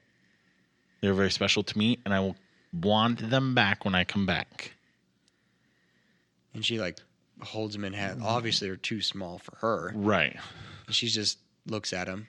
[1.00, 2.36] They're very special to me, and I will
[2.72, 4.72] want them back when I come back.
[6.54, 6.98] And she like
[7.42, 8.22] holds them in hand.
[8.24, 9.92] Obviously, they're too small for her.
[9.94, 10.36] Right.
[10.86, 12.28] And she just looks at him.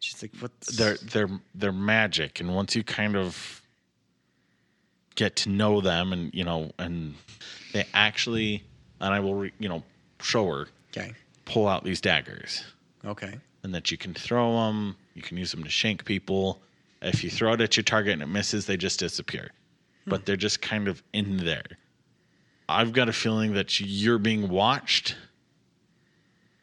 [0.00, 3.62] She's like, "What?" They're they're they're magic, and once you kind of
[5.14, 7.14] get to know them, and you know, and
[7.72, 8.64] they actually,
[9.00, 9.84] and I will, re, you know,
[10.20, 11.12] show her Okay.
[11.44, 12.64] pull out these daggers,
[13.04, 13.38] Okay.
[13.62, 14.96] and that you can throw them.
[15.14, 16.60] You can use them to shank people.
[17.00, 19.50] If you throw it at your target and it misses, they just disappear.
[20.04, 20.10] Hmm.
[20.10, 21.64] But they're just kind of in there.
[22.68, 25.16] I've got a feeling that you're being watched,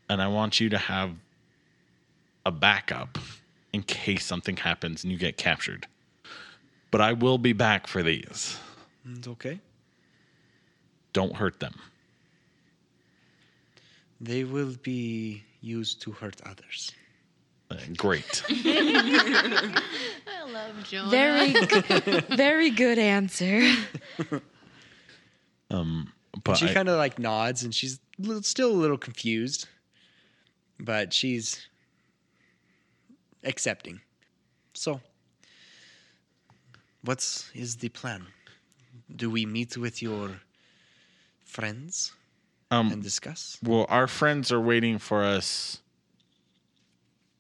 [0.09, 1.11] and I want you to have
[2.45, 3.19] a backup
[3.73, 5.87] in case something happens and you get captured.
[6.89, 8.57] But I will be back for these.
[9.05, 9.59] It's okay.
[11.13, 11.75] Don't hurt them.
[14.21, 16.91] They will be used to hurt others.
[17.97, 18.43] Great.
[18.49, 19.81] I
[20.51, 21.09] love Jonah.
[21.09, 23.61] Very, good, very good answer.
[26.43, 29.67] But she kind of like nods, and she's li- still a little confused,
[30.79, 31.67] but she's
[33.43, 34.01] accepting.
[34.73, 35.01] So,
[37.03, 38.27] what's is the plan?
[39.15, 40.41] Do we meet with your
[41.43, 42.13] friends
[42.71, 43.57] um, and discuss?
[43.63, 45.81] Well, our friends are waiting for us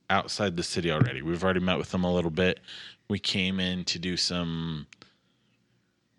[0.09, 1.21] outside the city already.
[1.21, 2.59] We've already met with them a little bit.
[3.07, 4.87] We came in to do some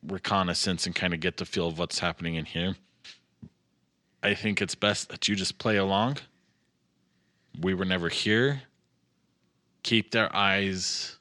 [0.06, 2.76] reconnaissance and kind of get the feel of what's happening in here.
[4.22, 6.18] I think it's best that you just play along.
[7.60, 8.62] We were never here.
[9.82, 11.16] Keep their eyes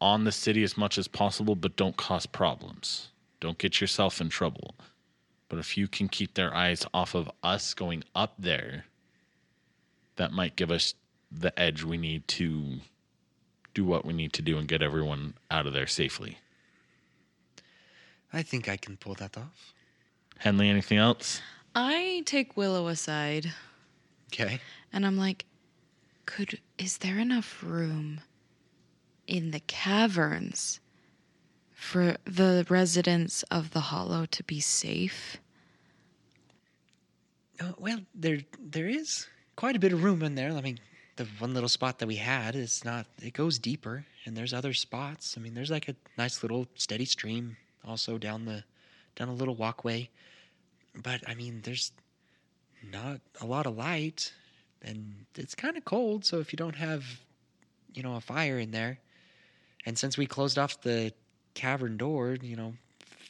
[0.00, 3.08] on the city as much as possible, but don't cause problems.
[3.38, 4.74] Don't get yourself in trouble.
[5.48, 8.84] But if you can keep their eyes off of us going up there,
[10.16, 10.94] that might give us
[11.30, 12.78] the edge we need to
[13.74, 16.38] do what we need to do and get everyone out of there safely.
[18.32, 19.72] I think I can pull that off.
[20.38, 21.40] Henley, anything else?
[21.74, 23.52] I take Willow aside
[24.32, 24.60] Okay.
[24.92, 25.44] and I'm like,
[26.26, 28.20] could is there enough room
[29.26, 30.80] in the caverns
[31.72, 35.38] for the residents of the hollow to be safe?
[37.60, 39.26] Uh, well, there there is
[39.56, 40.52] quite a bit of room in there.
[40.52, 40.78] I mean,
[41.20, 43.06] the one little spot that we had is not.
[43.22, 45.34] It goes deeper, and there's other spots.
[45.36, 48.64] I mean, there's like a nice little steady stream also down the
[49.16, 50.08] down a little walkway.
[51.02, 51.92] But I mean, there's
[52.90, 54.32] not a lot of light,
[54.80, 56.24] and it's kind of cold.
[56.24, 57.04] So if you don't have,
[57.92, 58.98] you know, a fire in there,
[59.84, 61.12] and since we closed off the
[61.52, 62.72] cavern door, you know,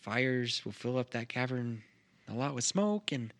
[0.02, 1.82] fires will fill up that cavern
[2.28, 3.32] a lot with smoke and.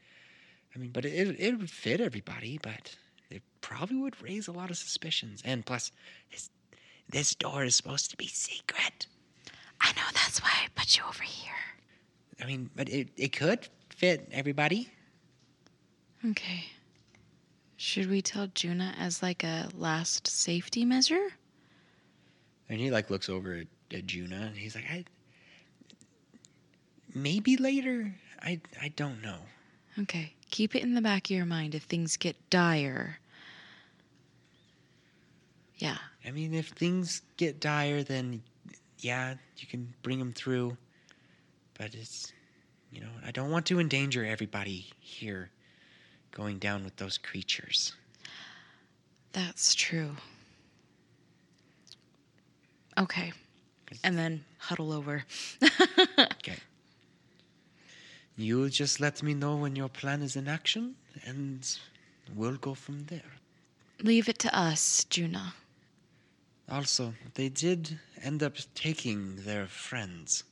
[0.73, 2.95] I mean, but it it would fit everybody, but
[3.31, 5.43] it probably would raise a lot of suspicions.
[5.45, 5.93] And plus,
[6.31, 6.51] this
[7.09, 9.07] this door is supposed to be secret.
[9.81, 11.53] I know that's why I put you over here.
[12.41, 14.89] I mean, but it it could fit everybody.
[16.29, 16.65] Okay.
[17.77, 21.29] Should we tell Juna as like a last safety measure?
[22.69, 25.05] And he like looks over at, at Juna, and he's like, I
[27.15, 28.15] maybe later.
[28.43, 29.39] I I don't know.
[29.99, 30.35] Okay.
[30.51, 33.20] Keep it in the back of your mind if things get dire.
[35.81, 35.97] Yeah.
[36.27, 38.43] I mean, if things get dire, then
[38.99, 40.77] yeah, you can bring them through.
[41.79, 42.33] But it's,
[42.93, 45.51] you know, I don't want to endanger everybody here
[46.33, 47.95] going down with those creatures.
[49.33, 50.11] That's true.
[52.99, 53.33] Okay.
[54.05, 55.25] And then huddle over.
[56.19, 56.57] Okay.
[58.37, 60.95] You just let me know when your plan is in action,
[61.27, 61.67] and
[62.35, 63.33] we'll go from there.
[64.03, 65.53] Leave it to us, Juna.
[66.71, 70.45] Also, they did end up taking their friends.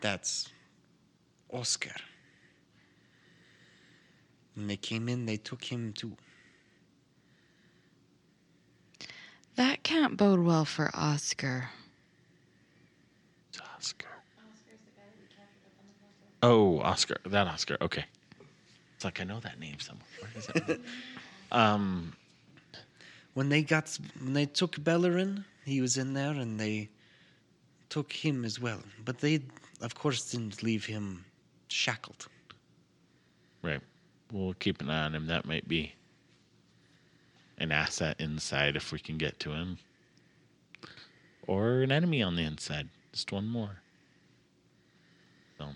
[0.00, 0.48] That's
[1.52, 1.94] Oscar.
[4.54, 6.12] When they came in, they took him too.
[9.56, 11.70] That can't bode well for Oscar.
[13.74, 14.08] Oscar.
[16.42, 17.16] Oh, Oscar.
[17.26, 17.76] That Oscar.
[17.80, 18.04] Okay.
[18.94, 20.06] It's like I know that name somewhere.
[20.20, 20.80] Where is it?
[21.52, 22.12] um,
[23.36, 26.88] When they got when they took Bellerin, he was in there, and they
[27.90, 28.80] took him as well.
[29.04, 29.42] But they,
[29.82, 31.26] of course, didn't leave him
[31.68, 32.28] shackled.
[33.62, 33.82] right.
[34.32, 35.26] We'll keep an eye on him.
[35.26, 35.92] That might be
[37.58, 39.76] an asset inside if we can get to him,
[41.46, 42.88] or an enemy on the inside.
[43.12, 43.76] Just one more.
[45.58, 45.66] So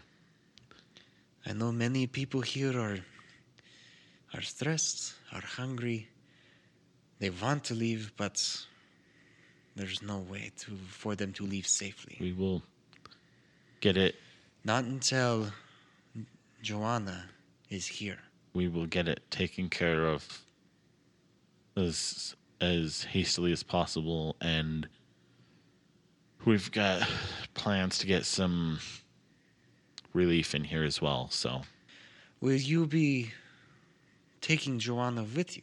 [1.44, 3.00] I know many people here are
[4.32, 6.08] are stressed, are hungry.
[7.20, 8.64] They want to leave, but
[9.76, 12.16] there's no way to for them to leave safely.
[12.18, 12.62] we will
[13.80, 14.16] get it.
[14.64, 15.52] Not until
[16.62, 17.26] Joanna
[17.68, 18.18] is here.
[18.52, 20.42] We will get it taken care of
[21.76, 24.88] as as hastily as possible, and
[26.44, 27.08] we've got
[27.54, 28.80] plans to get some
[30.14, 31.28] relief in here as well.
[31.30, 31.62] So
[32.40, 33.32] Will you be
[34.40, 35.62] taking Joanna with you?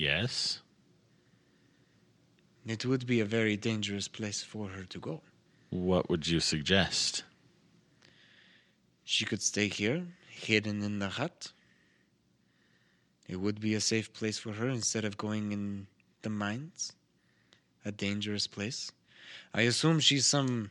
[0.00, 0.60] Yes,
[2.66, 5.22] It would be a very dangerous place for her to go.
[5.70, 7.24] what would you suggest?
[9.04, 10.00] She could stay here,
[10.46, 11.52] hidden in the hut.
[13.28, 15.86] It would be a safe place for her instead of going in
[16.22, 16.92] the mines.
[17.84, 18.92] A dangerous place.
[19.54, 20.70] I assume she's some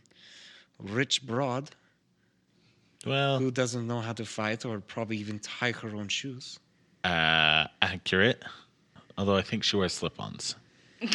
[0.80, 1.66] rich broad
[3.06, 6.60] Well, who doesn't know how to fight or probably even tie her own shoes.
[7.04, 8.44] uh, accurate.
[9.20, 10.56] Although I think she wears slip-ons.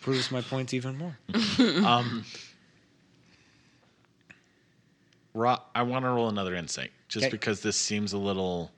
[0.00, 1.16] Proves my point even more.
[1.86, 2.24] Um,
[5.32, 7.30] Ro- I want to roll another insight, just Okay.
[7.30, 8.72] because this seems a little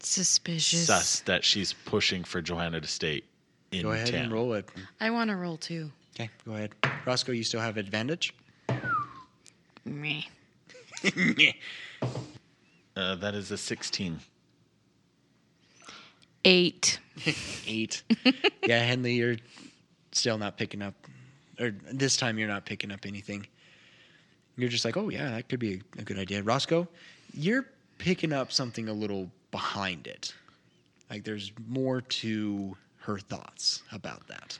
[0.00, 0.86] Suspicious.
[0.86, 3.22] sus that she's pushing for Joanna to stay
[3.70, 4.22] in Go ahead town.
[4.24, 4.68] and roll it.
[5.00, 5.92] I want to roll too.
[6.16, 6.70] Okay, go ahead.
[7.06, 8.34] Roscoe, you still have advantage?
[9.84, 10.28] Me.
[12.96, 14.18] Uh, that is a 16.
[16.44, 16.98] Eight.
[17.66, 18.02] Eight.
[18.66, 19.36] yeah, Henley, you're
[20.12, 20.94] still not picking up,
[21.58, 23.46] or this time you're not picking up anything.
[24.56, 26.42] You're just like, oh yeah, that could be a, a good idea.
[26.42, 26.88] Roscoe,
[27.32, 27.66] you're
[27.98, 30.34] picking up something a little behind it.
[31.10, 34.58] Like there's more to her thoughts about that.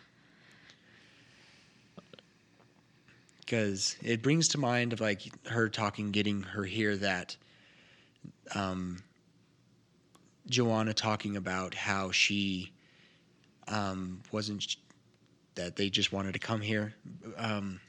[3.40, 7.36] Because it brings to mind of like her talking, getting her here that
[8.54, 9.02] um,
[10.48, 12.72] Joanna talking about how she
[13.66, 14.76] um, wasn't
[15.54, 16.94] that they just wanted to come here.
[17.36, 17.80] Um,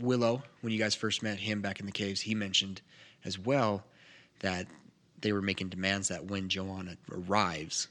[0.00, 2.82] Willow, when you guys first met him back in the caves, he mentioned
[3.24, 3.84] as well
[4.40, 4.66] that
[5.20, 7.88] they were making demands that when Joanna arrives,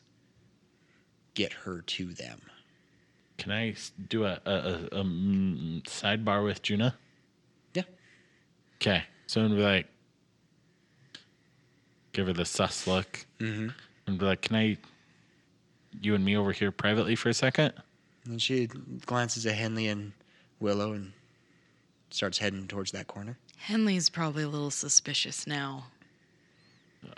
[1.34, 2.42] get her to them.
[3.38, 3.76] Can I
[4.10, 6.96] do a, a, a, a mm, sidebar with Juna?
[7.74, 7.84] Yeah.
[8.76, 9.04] Okay.
[9.26, 9.88] So I'm gonna be like,
[12.14, 13.70] give her the sus look, Mm-hmm.
[14.08, 14.78] and be like, "Can I,
[16.02, 17.74] you and me over here privately for a second?
[18.26, 18.68] And she
[19.06, 20.12] glances at Henley and
[20.60, 21.12] Willow and
[22.12, 23.38] starts heading towards that corner.
[23.58, 25.86] Henley's probably a little suspicious now.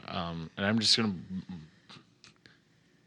[0.07, 1.13] Um, and I'm just gonna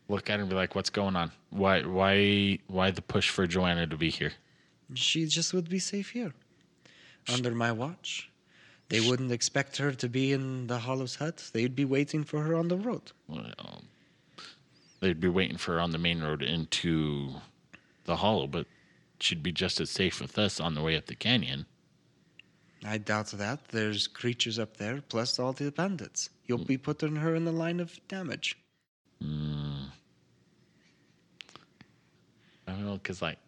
[0.08, 1.32] look at her and be like, "What's going on?
[1.50, 4.32] Why, why, why the push for Joanna to be here?"
[4.94, 6.32] She just would be safe here,
[7.28, 8.30] under my watch.
[8.88, 11.50] They wouldn't expect her to be in the Hollow's hut.
[11.52, 13.12] They'd be waiting for her on the road.
[13.26, 13.50] Well,
[15.00, 17.34] they'd be waiting for her on the main road into
[18.04, 18.66] the hollow, but
[19.18, 21.66] she'd be just as safe with us on the way up the canyon.
[22.84, 23.68] I doubt that.
[23.68, 26.30] There's creatures up there, plus all the bandits.
[26.46, 28.56] You'll be putting her in the line of damage.
[29.22, 29.86] Mm.
[32.68, 33.38] I don't know, because like,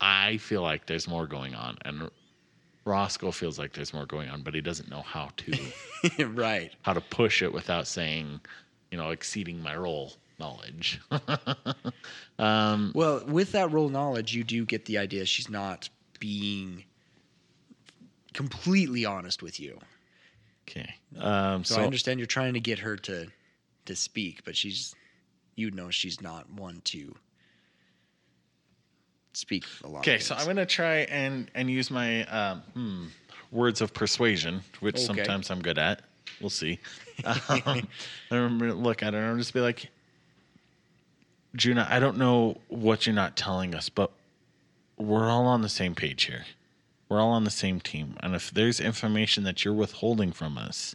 [0.00, 2.10] I feel like there's more going on, and
[2.86, 5.52] Roscoe feels like there's more going on, but he doesn't know how to
[6.26, 6.72] right.
[6.82, 8.40] how to push it without saying,
[8.90, 11.00] you know, exceeding my role knowledge.
[12.38, 15.88] um, Well, with that role knowledge, you do get the idea she's not
[16.20, 16.84] being
[18.32, 19.78] completely honest with you.
[20.68, 20.94] okay.
[21.18, 23.26] Um, So, so I understand you're trying to get her to
[23.86, 24.94] to speak, but she's
[25.56, 27.16] you know she's not one to
[29.36, 30.00] speak a lot.
[30.00, 33.04] Okay, so I'm gonna try and and use my um, hmm,
[33.50, 35.04] words of persuasion, which Okay.
[35.04, 36.02] sometimes I'm good at.
[36.40, 36.78] We'll see.
[37.24, 37.88] Um,
[38.30, 39.88] I'm gonna look at her and I'll just be like,
[41.54, 44.10] Juna, I don't know what you're not telling us, but
[44.98, 46.44] we're all on the same page here.
[47.08, 50.94] We're all on the same team, and if there's information that you're withholding from us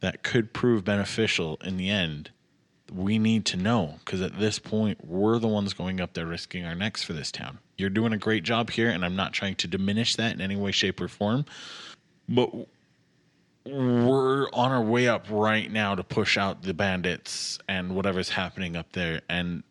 [0.00, 2.30] that could prove beneficial in the end,
[2.90, 6.64] we need to know because at this point, we're the ones going up there risking
[6.64, 7.58] our necks for this town.
[7.76, 10.56] You're doing a great job here, and I'm not trying to diminish that in any
[10.56, 11.44] way, shape, or form.
[12.28, 12.50] But
[13.64, 18.76] we're on our way up right now to push out the bandits and whatever's happening
[18.76, 19.20] up there.
[19.28, 19.62] And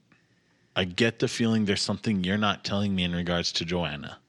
[0.76, 4.20] I get the feeling there's something you're not telling me in regards to Joanna.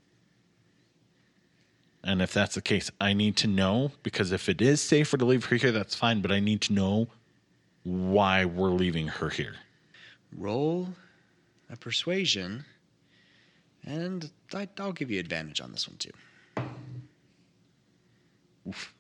[2.03, 5.25] And if that's the case, I need to know because if it is safer to
[5.25, 6.23] leave her here, that's fine.
[6.23, 7.09] But I need to know
[7.89, 9.55] why we're leaving her here.
[10.37, 10.89] Roll
[11.71, 12.65] a persuasion,
[13.85, 16.11] and I, I'll give you advantage on this one too.
[18.69, 18.95] Oof.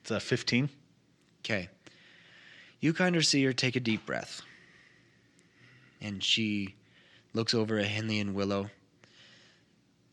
[0.00, 0.68] It's a 15.
[1.40, 1.68] Okay.
[2.80, 4.42] You kind of see her take a deep breath.
[6.00, 6.74] And she
[7.34, 8.70] looks over at Henley and Willow.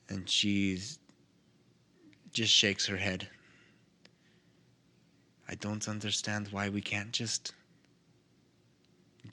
[0.10, 0.80] And she
[2.32, 3.28] just shakes her head.
[5.48, 7.54] I don't understand why we can't just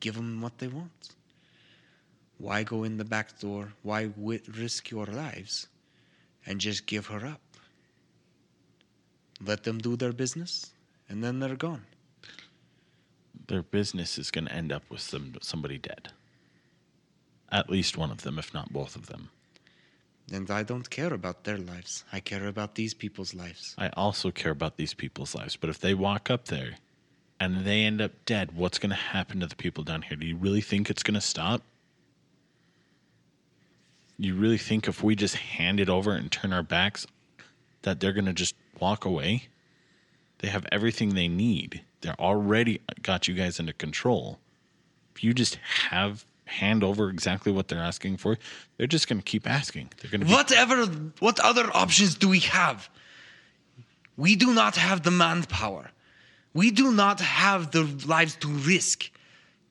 [0.00, 1.10] give them what they want.
[2.38, 3.72] Why go in the back door?
[3.82, 5.68] Why risk your lives
[6.46, 7.40] and just give her up?
[9.44, 10.72] Let them do their business,
[11.08, 11.84] and then they're gone.
[13.46, 16.12] Their business is going to end up with some somebody dead.
[17.50, 19.30] At least one of them, if not both of them.
[20.32, 22.04] And I don't care about their lives.
[22.12, 23.74] I care about these people's lives.
[23.76, 25.56] I also care about these people's lives.
[25.56, 26.76] But if they walk up there
[27.40, 30.16] and they end up dead, what's going to happen to the people down here?
[30.16, 31.62] Do you really think it's going to stop?
[34.18, 37.06] You really think if we just hand it over and turn our backs,
[37.82, 39.48] that they're going to just walk away?
[40.38, 41.82] They have everything they need.
[42.02, 44.38] They're already got you guys under control.
[45.14, 45.56] If you just
[45.90, 48.38] have hand over exactly what they're asking for,
[48.76, 49.90] they're just going to keep asking.
[50.00, 50.86] They're going to Whatever,
[51.20, 52.88] what other options do we have?
[54.16, 55.90] We do not have the manpower.
[56.52, 59.10] We do not have the lives to risk.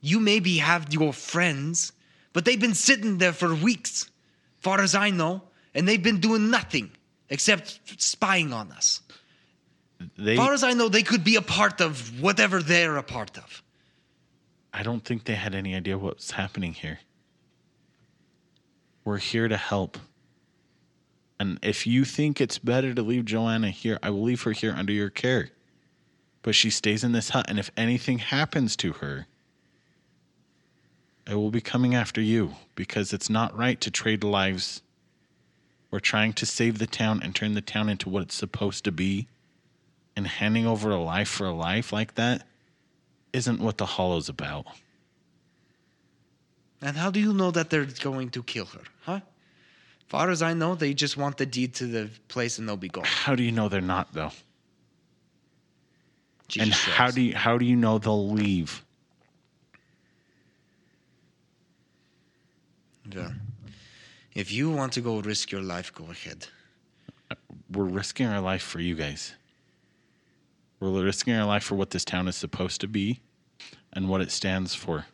[0.01, 1.91] You maybe have your friends,
[2.33, 4.09] but they've been sitting there for weeks,
[4.59, 5.43] far as I know,
[5.75, 6.91] and they've been doing nothing
[7.29, 9.01] except spying on us.
[10.17, 13.37] they far as I know, they could be a part of whatever they're a part
[13.37, 13.61] of.
[14.73, 16.99] I don't think they had any idea what's happening here.
[19.03, 19.97] We're here to help.
[21.39, 24.73] And if you think it's better to leave Joanna here, I will leave her here
[24.75, 25.49] under your care.
[26.41, 29.27] But she stays in this hut, and if anything happens to her,
[31.27, 34.81] I will be coming after you because it's not right to trade lives.
[35.91, 38.91] We're trying to save the town and turn the town into what it's supposed to
[38.91, 39.27] be.
[40.15, 42.45] And handing over a life for a life like that
[43.33, 44.65] isn't what the Hollow's about.
[46.81, 49.19] And how do you know that they're going to kill her, huh?
[50.07, 52.89] Far as I know, they just want the deed to the place and they'll be
[52.89, 53.03] gone.
[53.05, 54.31] How do you know they're not though?
[56.47, 58.83] She and how do you how do you know they'll leave?
[63.11, 63.31] Yeah.
[64.35, 66.47] if you want to go risk your life, go ahead.
[67.71, 69.33] We're risking our life for you guys.
[70.79, 73.19] We're risking our life for what this town is supposed to be
[73.91, 75.05] and what it stands for.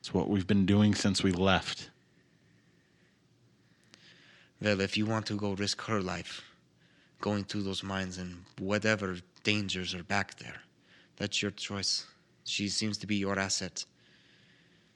[0.00, 1.90] It's what we've been doing since we left.
[4.62, 6.42] Well, if you want to go risk her life,
[7.20, 10.62] going through those mines and whatever dangers are back there,
[11.16, 12.06] that's your choice.
[12.44, 13.84] She seems to be your asset.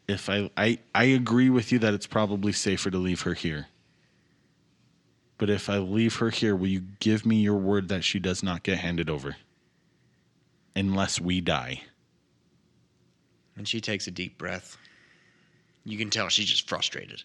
[0.08, 3.68] If I, I I agree with you that it's probably safer to leave her here.
[5.38, 8.42] But if I leave her here, will you give me your word that she does
[8.42, 9.36] not get handed over?
[10.76, 11.82] Unless we die.
[13.56, 14.76] And she takes a deep breath.
[15.84, 17.22] You can tell she's just frustrated.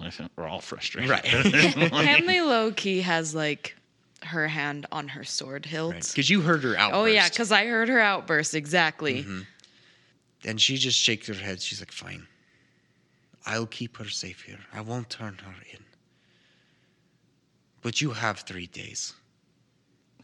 [0.00, 1.10] I think we're all frustrated.
[1.10, 1.24] Right.
[1.24, 3.76] Henley low key has like
[4.22, 5.94] her hand on her sword hilt.
[5.94, 6.98] Because you heard her outburst.
[6.98, 9.22] Oh yeah, because I heard her outburst exactly.
[9.22, 9.40] Mm-hmm.
[10.44, 11.60] And she just shakes her head.
[11.60, 12.26] She's like, fine.
[13.46, 14.58] I'll keep her safe here.
[14.72, 15.85] I won't turn her in.
[17.86, 19.14] But you have three days.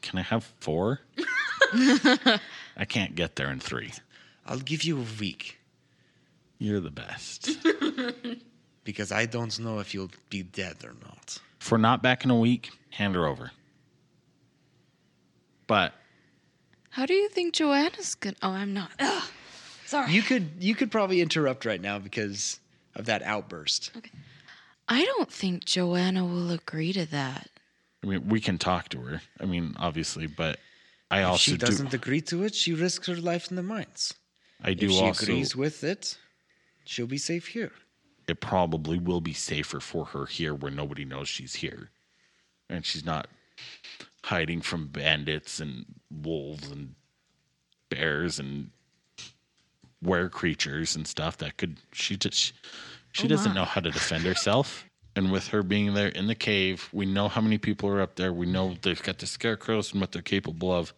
[0.00, 0.98] Can I have four?
[1.72, 3.92] I can't get there in three.
[4.44, 5.60] I'll give you a week
[6.58, 7.50] You're the best.
[8.84, 11.38] because I don't know if you'll be dead or not.
[11.60, 13.52] if we're not back in a week, hand her over.
[15.68, 15.94] But
[16.90, 18.34] How do you think Joanna's gonna?
[18.42, 18.90] Oh, I'm not.
[19.86, 20.10] Sorry.
[20.10, 22.58] You could you could probably interrupt right now because
[22.96, 23.92] of that outburst.
[23.96, 24.10] Okay.
[24.88, 27.48] I don't think Joanna will agree to that.
[28.03, 29.22] I mean, we can talk to her.
[29.40, 30.59] I mean, obviously, but
[31.11, 31.66] I If also she do.
[31.66, 34.14] doesn't agree to it, she risks her life in the mines.
[34.61, 35.24] I do if she also.
[35.24, 36.18] agrees with it,
[36.84, 37.72] she'll be safe here.
[38.28, 41.90] it probably will be safer for her here where nobody knows she's here,
[42.68, 43.28] and she's not
[44.24, 46.94] hiding from bandits and wolves and
[47.90, 48.70] bears and
[50.03, 52.53] were creatures and stuff that could she just
[53.12, 54.84] she oh doesn't know how to defend herself
[55.14, 58.16] and with her being there in the cave we know how many people are up
[58.16, 58.32] there.
[58.32, 60.92] We know they've got the scarecrows and what they're capable of.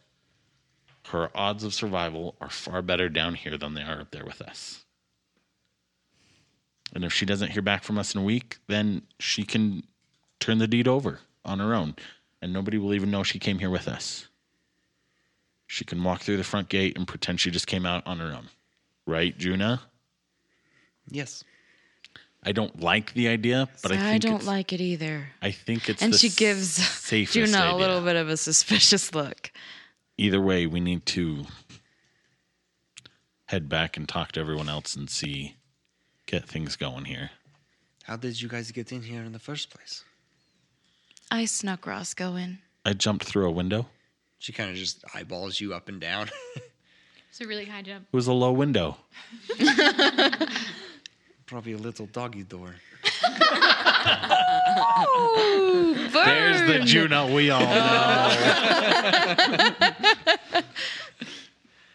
[1.08, 4.40] Her odds of survival are far better down here than they are up there with
[4.40, 4.84] us.
[6.94, 9.82] And if she doesn't hear back from us in a week then she can
[10.40, 11.94] turn the deed over on her own.
[12.40, 14.28] And nobody will even know she came here with us.
[15.66, 18.32] She can walk through the front gate and pretend she just came out on her
[18.32, 18.48] own.
[19.06, 19.82] Right juna?
[21.08, 21.44] Yes.
[22.46, 25.28] I don't like the idea, but I I, think I don't it's, like it either.
[25.40, 27.72] I think it's And the she gives safest Juna idea.
[27.72, 29.50] a little bit of a suspicious look.
[30.18, 31.44] Either way, we need to
[33.46, 35.56] head back and talk to everyone else and see
[36.26, 37.30] get things going here.
[38.04, 40.04] How did you guys get in here in the first place?
[41.30, 42.58] I snuck Roscoe in.
[42.84, 43.86] I jumped through a window.
[44.38, 46.30] She kind of just eyeballs you up and down.
[47.30, 48.06] It's a really high jump.
[48.12, 48.96] It was a low window.
[51.46, 52.74] Probably a little doggy door.
[56.12, 57.66] There's the Juno we all oh.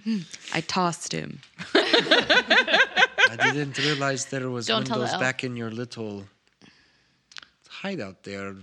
[0.06, 0.28] know.
[0.54, 1.40] I tossed him.
[1.76, 5.22] I didn't realize there was Don't tell windows elf.
[5.22, 6.26] back in your little
[7.70, 8.56] hideout there,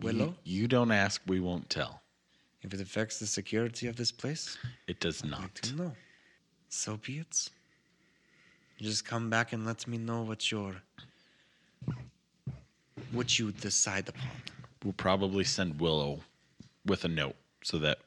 [0.00, 0.34] Willow.
[0.44, 2.00] you don't ask, we won't tell.
[2.62, 5.40] If it affects the security of this place, It does I'd not.
[5.40, 5.92] like to know.
[6.68, 7.48] So be it.
[8.82, 10.74] You just come back and let me know what your
[13.12, 14.26] what you decide upon.
[14.82, 16.18] We'll probably send Willow
[16.84, 17.98] with a note so that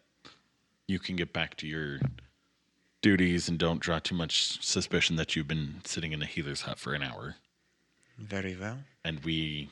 [0.86, 2.00] you can get back to your
[3.02, 6.78] duties and don't draw too much suspicion that you've been sitting in a healer's hut
[6.78, 7.38] for an hour.
[8.18, 8.80] Very well.
[9.06, 9.70] and we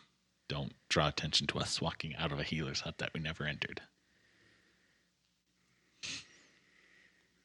[0.47, 3.81] don't draw attention to us walking out of a healer's hut that we never entered.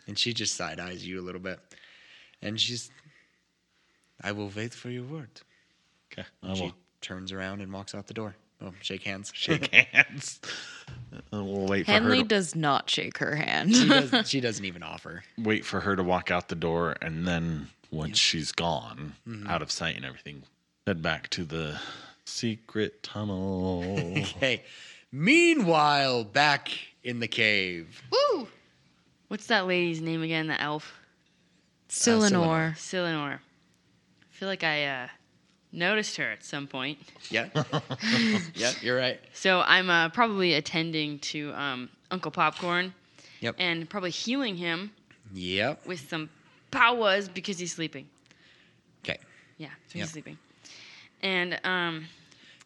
[0.06, 1.59] And she just side eyes you a little bit.
[2.40, 2.92] And she's
[4.23, 5.29] I will wait for your word.
[6.12, 8.35] Okay, I she will turns around and walks out the door.
[8.61, 9.31] Oh, shake hands.
[9.35, 10.41] shake hands.
[11.33, 12.23] Uh, we'll wait for Henley her.
[12.25, 13.75] To, does not shake her hand.
[13.75, 15.23] she, does, she doesn't even offer.
[15.39, 19.14] wait for her to walk out the door, and then once she's gone,
[19.47, 20.43] out of sight and everything,
[20.87, 21.79] head back to the
[22.25, 23.85] secret tunnel.
[24.37, 24.62] Okay.
[25.11, 26.71] Meanwhile, back
[27.03, 28.03] in the cave.
[28.12, 28.47] Woo!
[29.29, 30.49] What's that lady's name again?
[30.49, 30.93] The elf?
[31.89, 32.75] Silenor.
[32.77, 33.41] Silenor.
[34.39, 35.09] I feel like I uh,
[35.72, 36.99] noticed her at some point.
[37.28, 37.49] Yeah.
[38.55, 39.18] yeah, you're right.
[39.32, 42.95] So I'm uh, probably attending to um, Uncle Popcorn
[43.41, 43.57] Yep.
[43.59, 44.93] and probably healing him
[45.34, 45.86] Yep.
[45.86, 46.30] with some
[46.70, 48.07] powers because he's sleeping.
[49.03, 49.18] Okay.
[49.57, 50.05] Yeah, so Yep.
[50.05, 50.39] he's sleeping.
[51.20, 52.07] And um,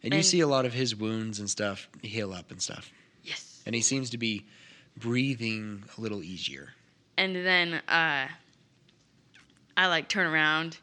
[0.03, 2.91] And you see a lot of his wounds and stuff heal up and stuff.
[3.23, 3.63] yes.
[3.65, 4.45] And he seems to be
[4.95, 6.69] breathing a little easier.
[7.17, 8.27] And then uh,
[9.75, 10.77] I like turn around,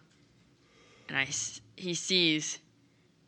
[1.11, 2.58] and I s- he sees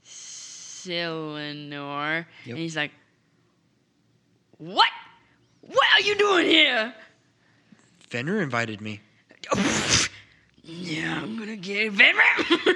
[0.04, 2.54] Silenor, Yep.
[2.54, 2.92] and he's like,
[4.58, 4.88] "What?
[5.60, 6.94] What are you doing here?"
[8.08, 9.00] Fenrir invited me.
[10.62, 12.58] yeah, I'm gonna get Venra.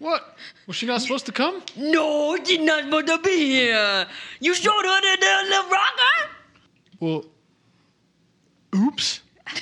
[0.00, 0.34] What?
[0.66, 1.62] Was she not supposed to come?
[1.76, 4.06] no, she's not supposed to be here.
[4.40, 6.30] You showed her the, the, the rocker.
[7.00, 7.24] Well,
[8.74, 9.20] oops.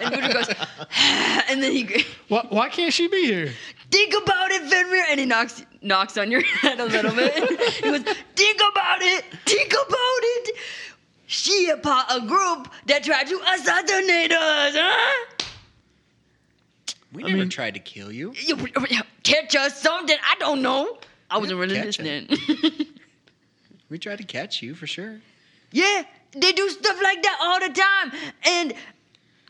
[0.00, 0.48] And Buddha goes,
[1.48, 3.52] and then he Why, why can't she be here?
[3.90, 7.34] think about it, Fenrir, and he knocks knocks on your head a little bit.
[7.34, 8.02] he goes,
[8.34, 10.56] think about it, think about it.
[11.26, 15.44] She a part of a group that tried to assassinate us, huh?
[17.12, 18.32] We I never mean- tried to kill you.
[18.36, 18.84] You oh,
[19.22, 20.16] catch us something?
[20.22, 20.98] I don't know.
[21.30, 22.28] I wasn't really listening.
[23.88, 25.20] We tried to catch you for sure.
[25.72, 26.02] yeah,
[26.36, 28.12] they do stuff like that all the time,
[28.44, 28.74] and.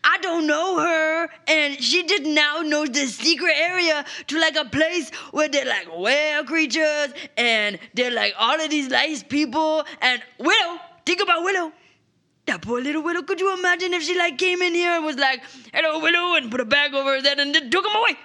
[0.06, 4.66] I don't know her, and she just now knows the secret area to like a
[4.66, 9.82] place where they're like whale creatures, and they're like all of these nice people.
[10.02, 11.72] And Willow, think about Willow.
[12.44, 13.22] That poor little Willow.
[13.22, 16.50] Could you imagine if she like came in here and was like, "Hello, Willow," and
[16.50, 18.18] put a bag over her head and then took him away?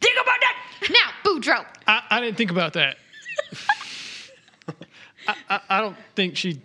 [0.00, 0.56] Think about that.
[0.90, 1.66] Now, Boudreaux.
[1.86, 2.96] I, I didn't think about that.
[5.28, 6.62] I, I, I don't think she'd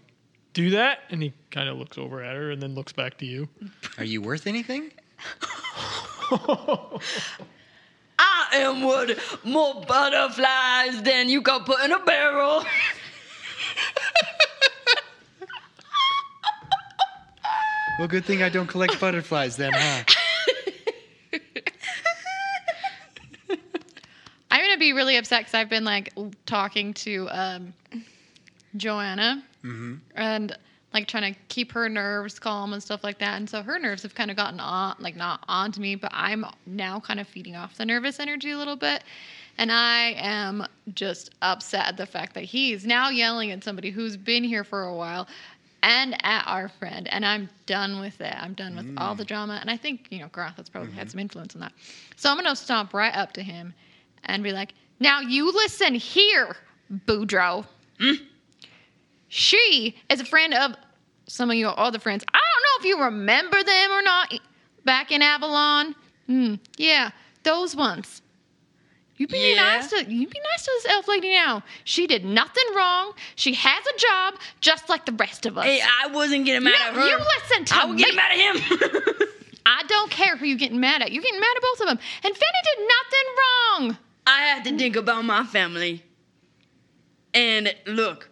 [0.54, 1.00] do that.
[1.10, 3.50] And he kind of looks over at her and then looks back to you.
[3.98, 4.92] Are you worth anything?
[8.20, 12.64] I am worth more butterflies than you can put in a barrel.
[18.00, 20.04] Well, good thing I don't collect butterflies then, huh?
[24.50, 27.74] I'm gonna be be really upset because I've been like l- talking to um,
[28.76, 29.96] Joanna mm-hmm.
[30.16, 30.58] and
[30.94, 33.38] like trying to keep her nerves calm and stuff like that.
[33.38, 36.46] And so her nerves have kind of gotten on, like not onto me, but I'm
[36.68, 39.04] now kind of feeding off the nervous energy a little bit.
[39.58, 44.18] And I am just upset at the fact that he's now yelling at somebody who's
[44.18, 45.28] been here for a while
[45.84, 47.08] and at our friend.
[47.12, 48.36] And I'm done with it.
[48.40, 49.28] I'm done with all the mm.
[49.28, 49.58] drama.
[49.62, 51.12] And I think, you know, Groth has probably had mm-hmm.
[51.12, 51.74] some influence on that.
[52.16, 53.74] So I'm going to stomp right up to him
[54.26, 56.56] and be like, now you listen here,
[57.06, 57.66] Boudreaux.
[58.00, 58.18] Mm.
[59.36, 60.76] She is a friend of
[61.28, 62.24] some of your other friends.
[62.32, 64.32] I don't know if you remember them or not
[64.86, 65.96] back in Avalon.
[66.28, 67.10] Hmm, yeah,
[67.42, 68.22] those ones.
[69.18, 69.56] You be Yeah.
[69.56, 71.64] nice to you be nice to this elf lady now.
[71.84, 73.14] She did nothing wrong.
[73.36, 75.66] She has a job just like the rest of us.
[75.66, 77.08] Hey, I wasn't getting mad No, at her.
[77.08, 77.82] you listen to me.
[77.82, 78.02] I was me.
[78.04, 79.28] getting mad at him.
[79.66, 81.12] I don't care who you're getting mad at.
[81.12, 82.00] You're getting mad at both of them.
[82.24, 83.98] And Fanny did nothing wrong.
[84.28, 86.04] I had to think about my family.
[87.34, 88.30] And look,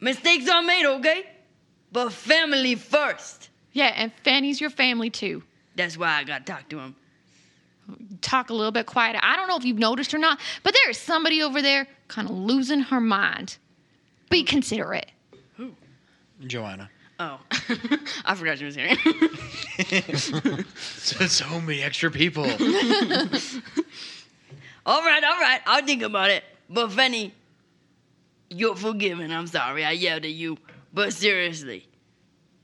[0.00, 1.24] mistakes are made, okay?
[1.92, 3.50] But family first.
[3.72, 5.42] Yeah, and Fanny's your family too.
[5.76, 6.94] That's why I gotta talk to him.
[8.20, 9.20] talk a little bit quieter.
[9.22, 12.28] I don't know if you've noticed or not, but there is somebody over there kind
[12.28, 13.56] of losing her mind.
[14.30, 15.10] Be considerate.
[15.56, 15.72] Who?
[16.46, 16.90] Joanna.
[17.20, 17.40] Oh,
[18.24, 18.96] I forgot she was here.
[20.76, 22.42] So, so many extra people.
[24.86, 26.44] all right, all right, I'll think about it.
[26.68, 27.32] But Fanny,
[28.50, 29.30] you're forgiven.
[29.32, 30.58] I'm sorry I yelled at you.
[30.92, 31.86] But seriously,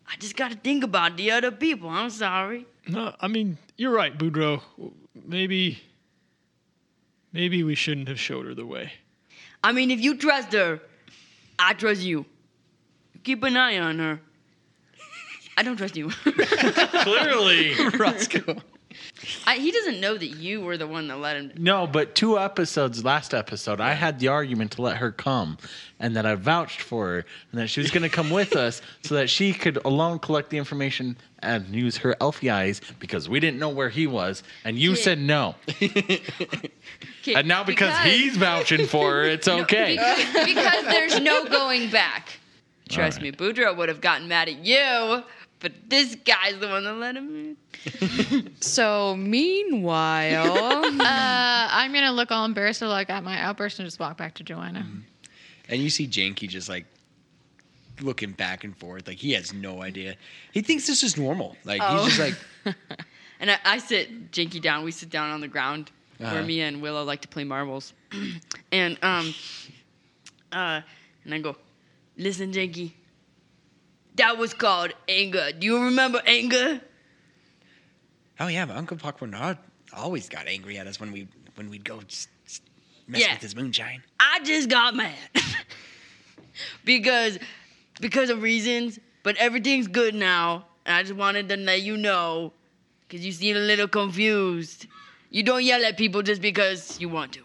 [0.07, 1.89] I just gotta think about the other people.
[1.89, 2.66] I'm sorry.
[2.89, 4.61] No, I mean you're right, Boudreaux.
[5.26, 5.78] Maybe,
[7.32, 8.93] maybe we shouldn't have showed her the way.
[9.62, 10.80] I mean, if you trust her,
[11.59, 12.26] I trust you.
[13.22, 14.20] Keep an eye on her.
[15.57, 16.11] I don't trust you.
[16.24, 17.74] Clearly.
[17.99, 18.57] Roscoe.
[19.47, 21.53] I, he doesn't know that you were the one that let him.
[21.57, 25.59] No, but two episodes, last episode, I had the argument to let her come
[25.99, 28.83] and that I vouched for her and that she was going to come with us
[29.03, 33.41] so that she could alone collect the information and use her elfie eyes because we
[33.41, 34.43] didn't know where he was.
[34.64, 35.55] And you said no.
[37.27, 39.97] And now because, he's vouching for her, it's okay.
[39.97, 42.39] because, because there's no going back.
[42.89, 45.22] Trust All me, Boudreaux would have gotten mad at you,
[45.65, 47.57] but this guy's the one that let him
[48.37, 48.51] in.
[48.61, 53.99] So meanwhile, Uh, I'm gonna look all embarrassed to like at my outburst and just
[53.99, 54.87] walk back to Joanna.
[55.69, 56.85] And you see Janky just like
[58.01, 59.07] looking back and forth.
[59.09, 60.17] Like he has no idea.
[60.53, 61.57] He thinks this is normal.
[61.65, 62.05] Like Oh.
[62.05, 62.37] he's just
[62.67, 62.77] like,
[63.41, 64.85] And I, I sit Jinky down.
[64.85, 65.91] We sit down on the ground
[66.21, 66.33] Uh-huh.
[66.35, 67.93] where me and Willow like to play marbles.
[68.73, 69.35] and um,
[70.53, 70.81] uh,
[71.25, 71.57] and I go,
[72.17, 72.95] listen, Jinky.
[74.17, 75.51] That was called anger.
[75.59, 76.81] Do you remember anger?
[78.41, 79.59] oh yeah, my Uncle Pakwanad
[79.97, 82.61] always got angry at us when we when we'd go s- s-
[83.07, 83.33] mess Yeah.
[83.35, 84.03] with his moonshine.
[84.19, 85.15] I just got mad
[86.85, 87.39] because
[88.01, 92.53] because of reasons, but everything's good now, and I just wanted to let you know
[93.07, 94.87] because you seem a little confused.
[95.31, 97.41] You don't yell at people just because you want to.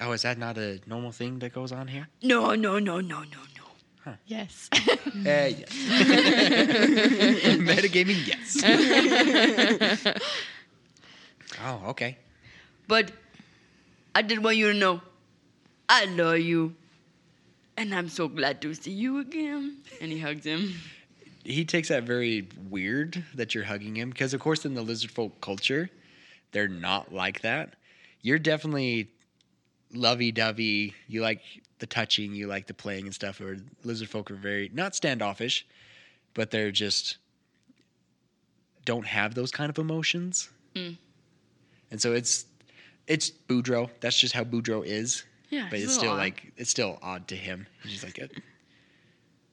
[0.00, 2.08] Oh, is that not a normal thing that goes on here?
[2.22, 3.38] No, no, no, no, no,
[4.10, 4.16] no.
[4.26, 4.68] Yes.
[4.72, 4.76] Uh,
[5.24, 5.70] yes.
[7.58, 8.62] Metagaming, yes.
[11.64, 12.16] oh, okay.
[12.86, 13.12] But
[14.14, 15.00] I did want you to know
[15.88, 16.74] I love you,
[17.76, 19.78] and I'm so glad to see you again.
[20.00, 20.74] And he hugs him.
[21.44, 25.10] he takes that very weird that you're hugging him because of course in the lizard
[25.10, 25.88] folk culture
[26.52, 27.74] they're not like that
[28.22, 29.08] you're definitely
[29.94, 31.40] lovey-dovey you like
[31.78, 35.66] the touching you like the playing and stuff or lizard folk are very not standoffish
[36.34, 37.18] but they're just
[38.84, 40.98] don't have those kind of emotions Mm.
[41.90, 42.44] and so it's
[43.06, 43.88] it's Boudreaux.
[44.00, 45.24] That's just how Boudreaux is.
[45.48, 46.18] Yeah, but it's still odd.
[46.18, 47.66] like it's still odd to him.
[47.82, 48.16] He's just like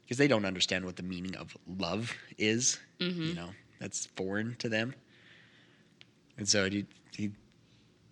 [0.04, 2.78] because they don't understand what the meaning of love is.
[3.00, 3.24] Mm-hmm.
[3.24, 3.50] You know,
[3.80, 4.94] that's foreign to them.
[6.38, 7.32] And so he, he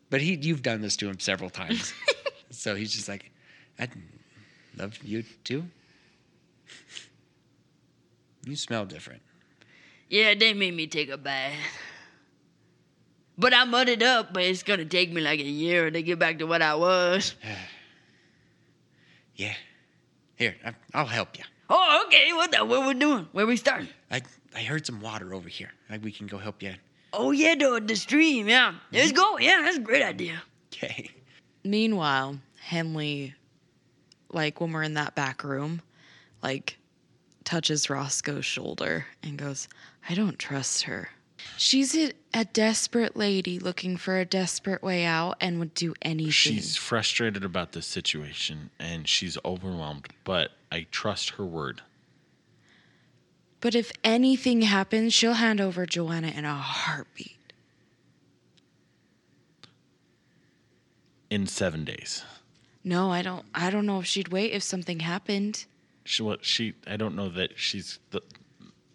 [0.09, 1.93] but he, you've done this to him several times.
[2.49, 3.29] so he's just like,
[3.79, 3.87] I
[4.77, 5.65] love you too.
[8.45, 9.21] You smell different.
[10.09, 11.55] Yeah, they made me take a bath.
[13.37, 16.39] But I mudded up, but it's gonna take me like a year to get back
[16.39, 17.35] to what I was.
[19.35, 19.55] Yeah.
[20.35, 21.43] Here, I, I'll help you.
[21.67, 22.31] Oh, okay.
[22.33, 22.63] What the?
[22.63, 23.27] What we doing?
[23.31, 23.87] Where we starting?
[24.11, 24.21] I
[24.55, 25.71] I heard some water over here.
[25.89, 26.75] Like we can go help you.
[27.13, 28.47] Oh yeah, the the stream.
[28.47, 29.15] Yeah, let's mm-hmm.
[29.15, 29.37] go.
[29.39, 30.41] Yeah, that's a great idea.
[30.71, 31.09] Okay.
[31.63, 33.33] meanwhile, Henley,
[34.33, 35.81] like when we're in that back room,
[36.41, 36.77] like
[37.43, 39.67] touches Roscoe's shoulder and goes,
[40.09, 41.09] I don't trust her.
[41.57, 46.31] She's a, a desperate lady looking for a desperate way out and would do anything.
[46.31, 51.81] She's frustrated about this situation and she's overwhelmed, but I trust her word.
[53.59, 57.53] but if anything happens, she'll hand over Joanna in a heartbeat.
[61.29, 62.23] In seven days.
[62.83, 63.45] No, I don't.
[63.55, 65.65] I don't know if she'd wait if something happened.
[66.05, 68.21] She what she I don't know that she's the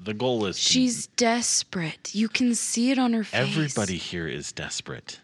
[0.00, 2.14] the goal is to- She's desperate.
[2.14, 3.40] You can see it on her face.
[3.56, 5.20] everybody here is desperate.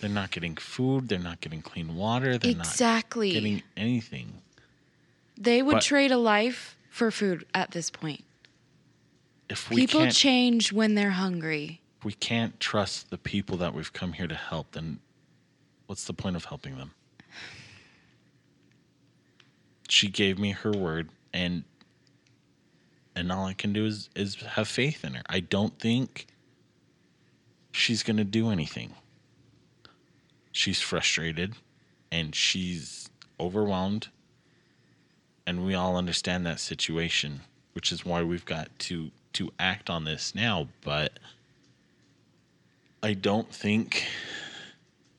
[0.00, 3.28] They're not getting food, they're not getting clean water, they're Exactly.
[3.28, 4.42] not getting anything.
[5.38, 8.24] They would But- trade a life for food at this point.
[9.48, 11.80] If we People change when they're hungry.
[11.98, 14.98] if we can't trust the people that we've come here to help, then
[15.86, 16.92] what's the point of helping them?
[19.88, 21.64] She gave me her word and
[23.14, 25.22] and all I can do is is have faith in her.
[25.26, 26.26] I don't think
[27.72, 28.94] she's going to do anything.
[30.50, 31.54] She's frustrated
[32.10, 34.08] and she's overwhelmed
[35.46, 37.40] and we all understand that situation,
[37.72, 41.18] which is why we've got to to act on this now, but
[43.02, 44.04] I don't think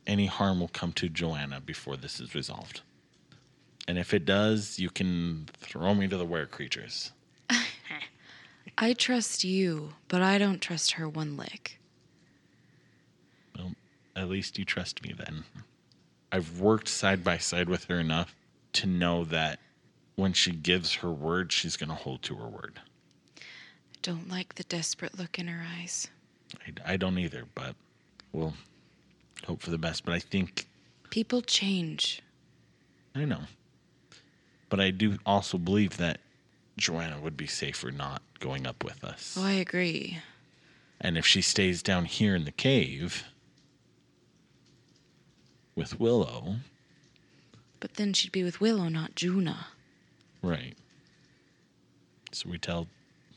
[0.07, 2.81] any harm will come to Joanna before this is resolved.
[3.87, 7.11] And if it does, you can throw me to the were creatures.
[8.77, 11.79] I trust you, but I don't trust her one lick.
[13.57, 13.73] Well,
[14.15, 15.43] at least you trust me then.
[16.31, 18.33] I've worked side by side with her enough
[18.73, 19.59] to know that
[20.15, 22.79] when she gives her word, she's going to hold to her word.
[23.37, 23.41] I
[24.01, 26.07] don't like the desperate look in her eyes.
[26.65, 27.75] I, I don't either, but
[28.31, 28.53] we'll
[29.45, 30.05] hope for the best.
[30.05, 30.67] But I think,
[31.09, 32.21] People change.
[33.13, 33.41] I know.
[34.69, 36.19] But I do also believe that
[36.77, 39.35] Joanna would be safer not going up with us.
[39.39, 40.17] Oh, I agree.
[40.99, 43.25] And if she stays down here in the cave
[45.75, 46.55] with Willow,
[47.79, 49.67] But then she'd be with Willow, not Juna.
[50.41, 50.75] right.
[52.31, 52.87] So we tell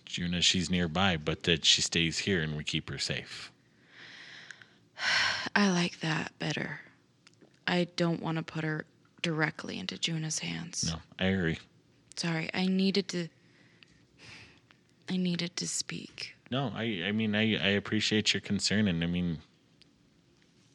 [0.07, 3.53] Juna she's nearby, but that she stays here and we keep her safe.
[5.57, 6.81] I like that better.
[7.67, 8.85] I don't want to put her
[9.23, 10.93] directly into Juna's hands.
[10.93, 11.59] No, I agree.
[12.17, 13.29] Sorry, I needed to.
[15.09, 16.37] I needed to speak.
[16.51, 19.39] No, I I mean I I appreciate your concern and I mean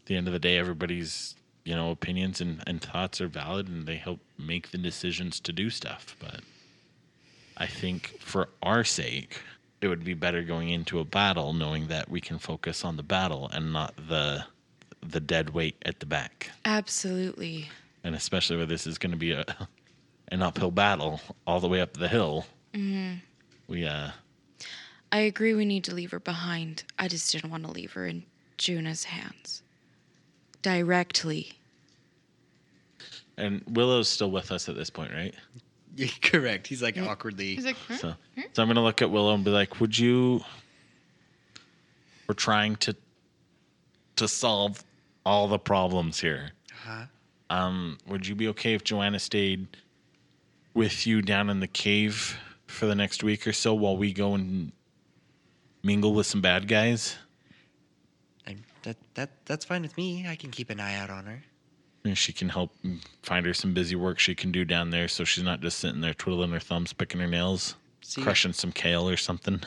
[0.02, 3.68] at the end of the day everybody's you know opinions and, and thoughts are valid
[3.68, 6.42] and they help make the decisions to do stuff but
[7.58, 9.42] I think for our sake
[9.82, 13.04] it would be better going into a battle knowing that we can focus on the
[13.04, 14.46] battle and not the
[15.04, 17.70] the dead weight at the back Absolutely.
[18.04, 19.44] and especially where this is going to be a
[20.30, 23.20] an uphill battle all the way up the hill Mm.
[23.68, 24.12] we uh
[25.12, 26.84] I agree we need to leave her behind.
[26.98, 28.24] I just didn't want to leave her in
[28.58, 29.62] Juna's hands.
[30.62, 31.52] Directly.
[33.38, 35.36] and Willow's still with us at this point right
[36.22, 36.68] Correct.
[36.68, 37.56] He's like awkwardly.
[37.56, 38.14] He's like, "Hmm?" So,
[38.54, 40.42] so I'm gonna look at Willow and be like, "Would you?"
[42.28, 42.96] We're trying to
[44.16, 44.84] to solve
[45.26, 46.52] all the problems here.
[46.72, 47.06] Huh?
[47.50, 49.68] Um, would you be okay if Joanna stayed
[50.74, 52.38] with you down in the cave
[52.68, 54.72] for the next week or so while we go and
[55.84, 57.18] mingle with some bad guys?
[58.48, 60.26] I, that that that's fine with me.
[60.28, 61.44] I can keep an eye out on her.
[62.04, 62.72] And she can help
[63.22, 66.02] find her some busy work she can do down there, so she's not just sitting
[66.02, 69.62] there twiddling her thumbs, picking her nails, See, crushing some kale or something.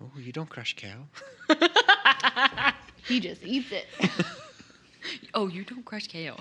[0.00, 1.08] Oh, you don't crush kale.
[3.08, 3.86] he just eats it.
[5.34, 6.38] Oh, you don't crush kale.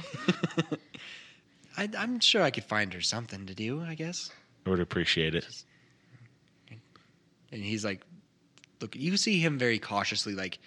[1.78, 3.82] I, I'm sure I could find her something to do.
[3.82, 4.32] I guess.
[4.66, 5.48] I would appreciate it.
[7.52, 8.02] And he's like,
[8.82, 10.60] look, you see him very cautiously, like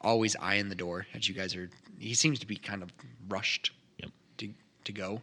[0.00, 1.68] always eyeing the door as you guys are.
[1.98, 2.90] He seems to be kind of
[3.28, 4.10] rushed Yep.
[4.38, 5.22] to to go.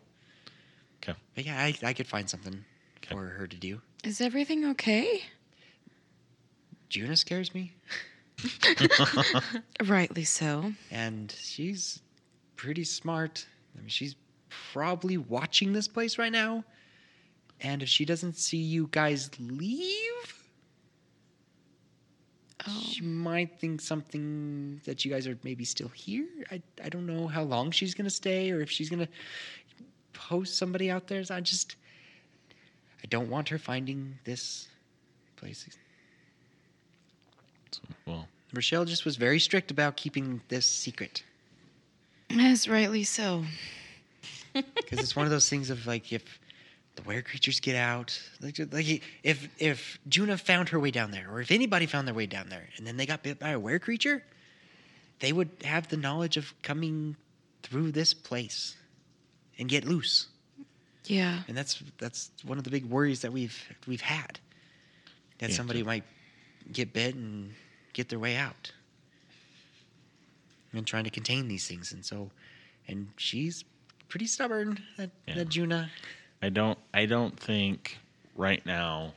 [1.03, 1.17] Okay.
[1.36, 2.63] But yeah, I, I could find something
[2.97, 3.15] Okay.
[3.15, 3.82] for her to do.
[4.03, 5.23] Is everything okay?
[6.89, 7.73] Juna scares me,
[9.86, 10.73] Rightly so.
[10.91, 12.01] and she's
[12.55, 13.45] pretty smart.
[13.75, 14.15] I mean, she's
[14.73, 16.63] probably watching this place right now.
[17.59, 20.36] And if she doesn't see you guys leave.
[22.82, 26.28] She might think something that you guys are maybe still here.
[26.51, 29.07] I, I don't know how long she's gonna stay or if she's gonna
[30.13, 31.24] post somebody out there.
[31.24, 31.76] So I just
[33.03, 34.68] I don't want her finding this
[35.36, 35.68] place.
[37.72, 41.24] So, well, Rochelle just was very strict about keeping this secret
[42.30, 43.43] As rightly so.
[44.53, 46.39] because it's one of those things of like if
[46.97, 48.19] the were creatures get out.
[48.41, 52.13] Like, like if if Juna found her way down there, or if anybody found their
[52.15, 54.23] way down there, and then they got bit by a were creature,
[55.19, 57.15] they would have the knowledge of coming
[57.63, 58.75] through this place
[59.57, 60.27] and get loose.
[61.05, 61.39] Yeah.
[61.47, 64.39] And that's that's one of the big worries that we've we've had.
[65.39, 66.03] That Yeah, somebody so- might
[66.71, 67.53] get bit and
[67.93, 68.71] get their way out.
[70.73, 72.29] And trying to contain these things, and so,
[72.87, 73.63] and she's
[74.09, 74.83] pretty stubborn.
[74.97, 75.35] That, Yeah.
[75.35, 75.89] that Juna.
[76.41, 77.97] I don't I don't think
[78.35, 79.13] right now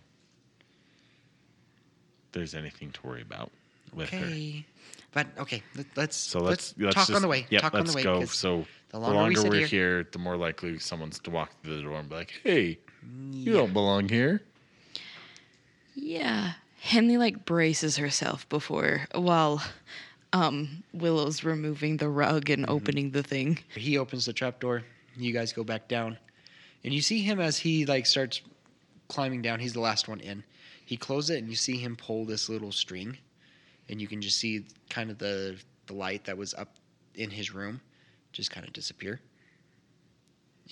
[2.32, 3.50] there's anything to worry about
[3.92, 4.18] with her.
[4.18, 4.64] Okay,
[5.12, 7.46] but okay, let, let's So let's, let's talk just, on the way.
[7.50, 8.02] Yep, talk let's on the way.
[8.02, 8.20] go.
[8.20, 10.78] 'cause So the the longer we longer, sit we are here- here, the more likely
[10.78, 12.78] someone's to walk through the door and be like, "Hey,
[13.32, 13.58] you Yeah.
[13.58, 14.42] don't belong here."
[15.94, 16.52] Yeah.
[16.80, 19.62] Henley like braces herself before while
[20.32, 23.58] um Willow's removing the rug and opening the thing.
[23.74, 24.84] He opens the trapdoor.
[25.16, 26.16] You guys go back down,
[26.84, 28.42] and you see him as he like starts
[29.08, 29.60] climbing down.
[29.60, 30.44] He's the last one in.
[30.84, 33.16] He closes it, and you see him pull this little string,
[33.88, 36.76] and you can just see kind of the the light that was up
[37.14, 37.80] in his room
[38.32, 39.20] just kind of disappear.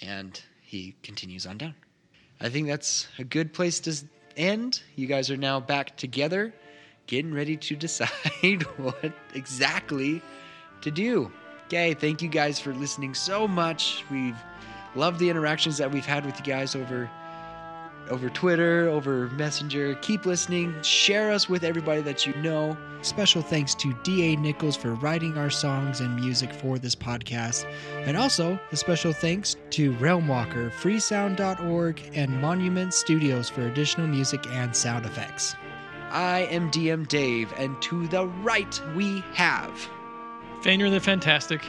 [0.03, 1.75] And he continues on down.
[2.41, 3.97] I think that's a good place to
[4.37, 4.83] end.
[4.95, 6.55] You guys are now back together,
[7.07, 10.23] getting ready to decide what exactly
[10.83, 11.33] to do.
[11.67, 14.05] Okay, thank you guys for listening so much.
[14.11, 14.37] We've
[14.95, 17.11] loved the interactions that we've had with you guys over
[18.11, 19.95] over Twitter, over Messenger.
[19.97, 20.75] Keep listening.
[20.83, 22.77] Share us with everybody that you know.
[23.03, 24.37] Special thanks to D.A.
[24.37, 27.71] Nichols for writing our songs and music for this podcast.
[28.05, 34.75] And also, a special thanks to Realmwalker, freesound.org, and Monument Studios for additional music and
[34.75, 35.55] sound effects.
[36.11, 39.89] I am DM Dave, and to the right we have.
[40.63, 41.63] Fainter the Fantastic.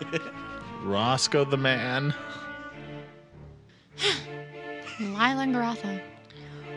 [0.82, 2.14] Roscoe the man.
[5.00, 6.00] Lila and Garatha.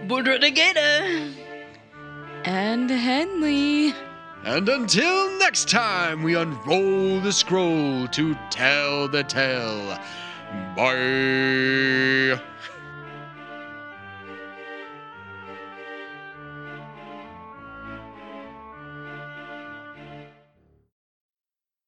[0.08, 1.32] Boudreaux the Gator.
[2.46, 3.94] And Henley.
[4.44, 9.98] And until next time, we unroll the scroll to tell the tale.
[10.76, 12.42] Bye.